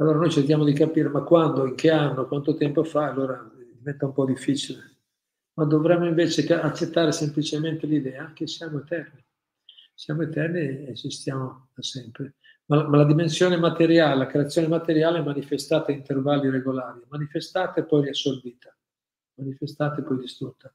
[0.00, 4.06] Allora noi cerchiamo di capire, ma quando, in che anno, quanto tempo fa, allora diventa
[4.06, 4.96] un po' difficile.
[5.54, 9.24] Ma dovremmo invece accettare semplicemente l'idea che siamo eterni.
[9.94, 12.34] Siamo eterni e esistiamo da sempre.
[12.66, 17.84] Ma, ma la dimensione materiale, la creazione materiale è manifestata in intervalli regolari, manifestata e
[17.84, 18.76] poi riassorbita,
[19.34, 20.72] manifestata e poi distrutta.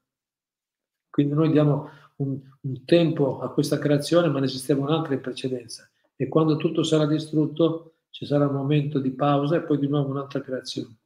[1.08, 5.88] Quindi noi diamo un, un tempo a questa creazione, ma ne esisteva un'altra in precedenza.
[6.14, 10.10] E quando tutto sarà distrutto, ci sarà un momento di pausa e poi di nuovo
[10.10, 10.98] un'altra creazione.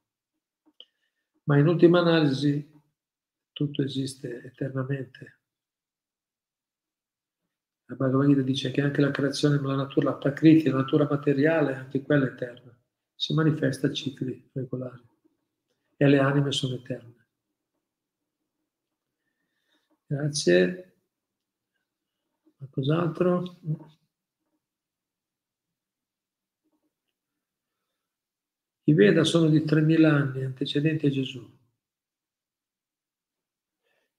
[1.44, 2.70] Ma in ultima analisi
[3.50, 5.40] tutto esiste eternamente.
[7.86, 11.76] La Bhagavad Gita dice che anche la creazione, la natura, la prakriti, la natura materiale,
[11.76, 12.78] anche quella è eterna.
[13.14, 15.08] Si manifesta a cicli regolari
[15.96, 17.26] e le anime sono eterne.
[20.04, 20.96] Grazie.
[22.58, 23.96] Qualcos'altro?
[28.88, 31.46] I Veda sono di 3.000 anni antecedenti a Gesù.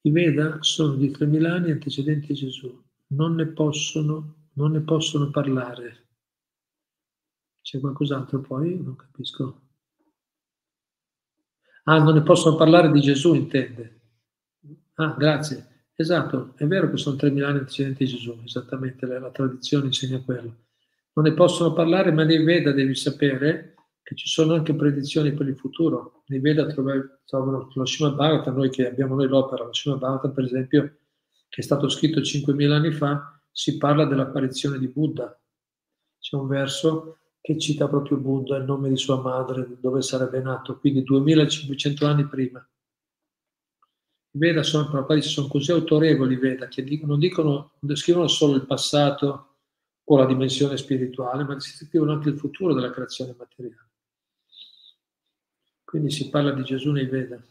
[0.02, 2.80] I Veda sono di 3.000 anni antecedenti a Gesù.
[3.08, 6.06] Non ne possono, non ne possono parlare.
[7.64, 8.80] C'è qualcos'altro poi?
[8.80, 9.62] Non capisco.
[11.86, 14.02] Ah, non ne possono parlare di Gesù, intende.
[14.96, 15.88] Ah, grazie.
[15.96, 20.22] Esatto, è vero che sono 3.000 anni antecedenti a Gesù, esattamente, la, la tradizione insegna
[20.22, 20.66] quello.
[21.14, 23.74] Non ne possono parlare, ma nei Veda devi sapere
[24.10, 26.24] che ci sono anche predizioni per il futuro.
[26.30, 30.44] Nei Veda trovano lo Srimad Bhagavatam, noi che abbiamo noi l'opera, lo Srimad Bhagavatam per
[30.46, 30.98] esempio,
[31.48, 35.40] che è stato scritto 5.000 anni fa, si parla dell'apparizione di Buddha.
[36.18, 40.80] C'è un verso che cita proprio Buddha, il nome di sua madre, dove sarebbe nato,
[40.80, 42.68] quindi 2500 anni prima.
[44.32, 49.58] I Veda sono, sono così autorevoli, Veda, che non dicono, non descrivono solo il passato
[50.04, 53.89] o la dimensione spirituale, ma descrivono anche il futuro della creazione materiale.
[55.90, 57.44] Quindi si parla di Gesù nei Veda.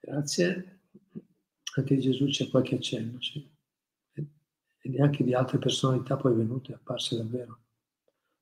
[0.00, 0.80] Grazie.
[1.76, 3.46] Anche di Gesù c'è qualche accenno, sì.
[4.14, 7.60] E anche di altre personalità poi venute, apparse davvero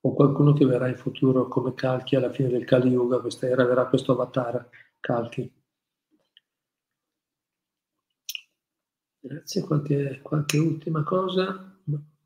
[0.07, 3.65] o qualcuno che verrà in futuro come Kalki alla fine del Kali Yuga, questa era
[3.65, 4.69] verrà questo avatar
[5.01, 5.51] Kalki.
[9.19, 11.73] Grazie, qualche, qualche ultima cosa.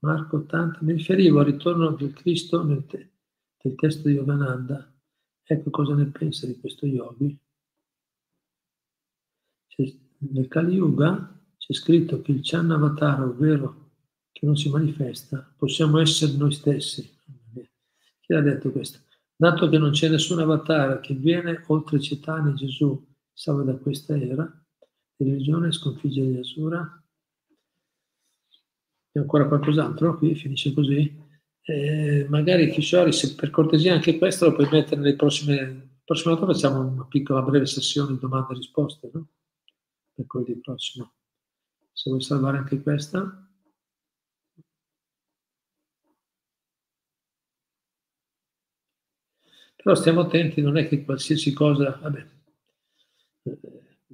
[0.00, 3.17] Marco 80, mi riferivo al ritorno del Cristo nel, te,
[3.60, 4.92] del testo di Yogananda.
[5.42, 7.38] Ecco cosa ne pensa di questo yogi.
[9.66, 13.90] C'è, nel Kali Yuga c'è scritto che il Channavatara, ovvero
[14.32, 17.16] che non si manifesta, possiamo essere noi stessi,
[18.28, 19.00] chi ha detto questo?
[19.34, 23.02] Dato che non c'è nessun avatar che viene oltre Cetani Gesù,
[23.32, 24.46] salva da questa era,
[25.16, 27.02] religione sconfigge gli Asura.
[29.12, 30.18] E ancora qualcos'altro?
[30.18, 31.26] Qui finisce così.
[31.70, 35.98] Eh, magari Kishori, se per cortesia anche questo lo puoi mettere nelle prossime...
[36.02, 39.28] prossime volta facciamo una piccola breve sessione di domande e risposte, no?
[40.14, 41.12] Per quelli prossimo.
[41.92, 43.46] Se vuoi salvare anche questa.
[49.76, 52.26] Però stiamo attenti, non è che qualsiasi cosa, vabbè,
[53.42, 53.58] eh,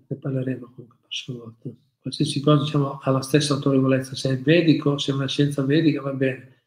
[0.09, 1.71] ne parleremo comunque la prossima volta.
[2.01, 6.01] Qualsiasi cosa diciamo, ha la stessa autorevolezza, se è vedico, se è una scienza vedica
[6.01, 6.64] va bene,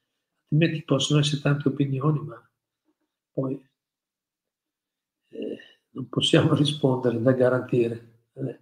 [0.50, 2.52] altrimenti possono essere tante opinioni, ma
[3.32, 3.70] poi
[5.30, 5.58] eh,
[5.92, 8.26] non possiamo rispondere da garantire.
[8.34, 8.60] Vabbè.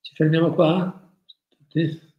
[0.00, 1.14] Ci fermiamo qua?
[1.48, 2.10] Tutti?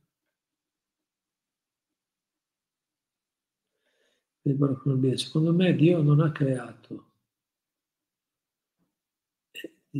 [5.15, 7.13] Secondo me Dio non ha creato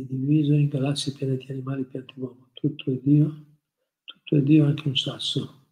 [0.00, 2.50] diviso in galassie, pianeti, animali, piante, uomo.
[2.52, 3.44] Tutto è Dio,
[4.04, 5.66] tutto è Dio, anche un sasso.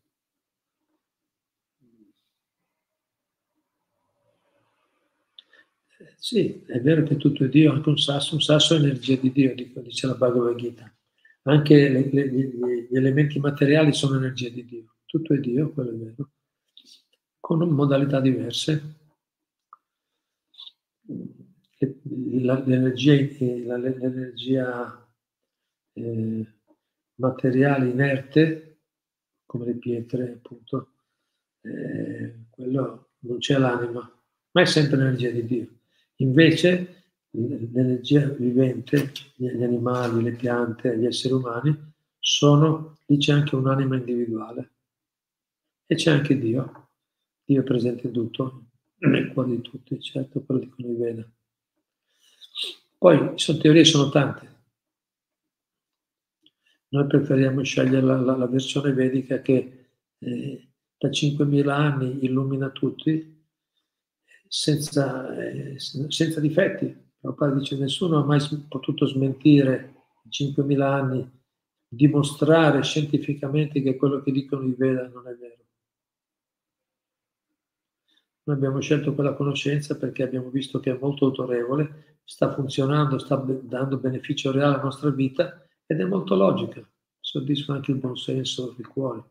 [5.98, 9.16] Eh, sì, è vero che tutto è Dio, anche un sasso, un sasso è energia
[9.16, 10.94] di Dio, dice la Bhagavad Gita.
[11.42, 14.94] Anche le, le, gli elementi materiali sono energia di Dio.
[15.04, 16.30] Tutto è Dio, quello è vero
[17.42, 19.00] con modalità diverse.
[22.04, 25.12] L'energia, l'energia
[25.92, 26.46] eh,
[27.16, 28.82] materiale inerte,
[29.44, 30.92] come le pietre, appunto,
[31.62, 34.00] eh, quello non c'è l'anima,
[34.52, 35.81] ma è sempre l'energia di Dio.
[36.22, 41.76] Invece l'energia vivente, gli animali, le piante, gli esseri umani,
[42.18, 44.70] sono, lì c'è anche un'anima individuale
[45.84, 46.90] e c'è anche Dio.
[47.44, 48.66] Dio è presente in tutto,
[48.98, 51.28] nel cuore di tutti, certo, quello dicono i Veda.
[52.98, 54.50] Poi, sono teorie sono tante.
[56.90, 59.88] Noi preferiamo scegliere la, la, la versione vedica che
[60.18, 63.41] eh, da 5.000 anni illumina tutti
[64.54, 66.94] senza, eh, senza difetti.
[67.18, 68.38] Prabhupada dice nessuno ha mai
[68.68, 71.30] potuto smentire in 5.000 anni,
[71.88, 75.64] dimostrare scientificamente che quello che dicono i Veda non è vero.
[78.44, 83.36] Noi abbiamo scelto quella conoscenza perché abbiamo visto che è molto autorevole, sta funzionando, sta
[83.36, 86.86] dando beneficio reale alla nostra vita ed è molto logica,
[87.20, 89.30] soddisfa anche il buon senso del cuore.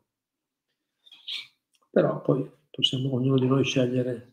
[1.91, 4.30] Però poi possiamo ognuno di noi scegliere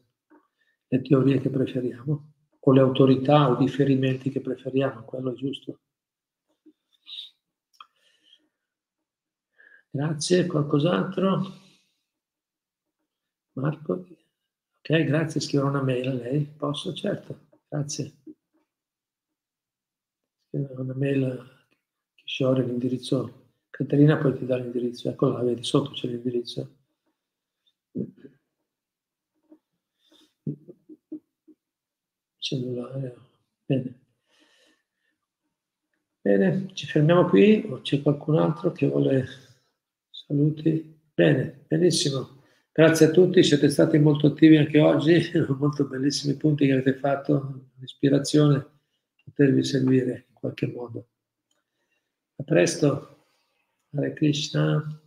[0.88, 5.80] le teorie che preferiamo o le autorità o i riferimenti che preferiamo, quello è giusto.
[9.90, 11.42] Grazie, qualcos'altro?
[13.54, 14.06] Marco?
[14.78, 16.44] Ok, grazie, scriverò una mail a lei.
[16.44, 16.92] Posso?
[16.92, 18.12] Certo, grazie.
[20.48, 21.66] Scriverò una mail a
[22.14, 23.46] Kishore, l'indirizzo.
[23.70, 25.08] Caterina poi ti dà l'indirizzo.
[25.08, 26.76] Ecco là, vedi, sotto c'è l'indirizzo.
[32.48, 33.14] Cellulare.
[33.66, 34.00] Bene.
[36.22, 39.26] Bene, ci fermiamo qui o c'è qualcun altro che vuole
[40.08, 40.98] saluti?
[41.12, 42.40] Bene, benissimo.
[42.72, 47.72] Grazie a tutti, siete stati molto attivi anche oggi, molto bellissimi punti che avete fatto,
[47.80, 48.66] l'ispirazione
[49.24, 51.08] potervi seguire in qualche modo.
[52.36, 53.26] A presto,
[53.90, 55.02] Hare Krishna.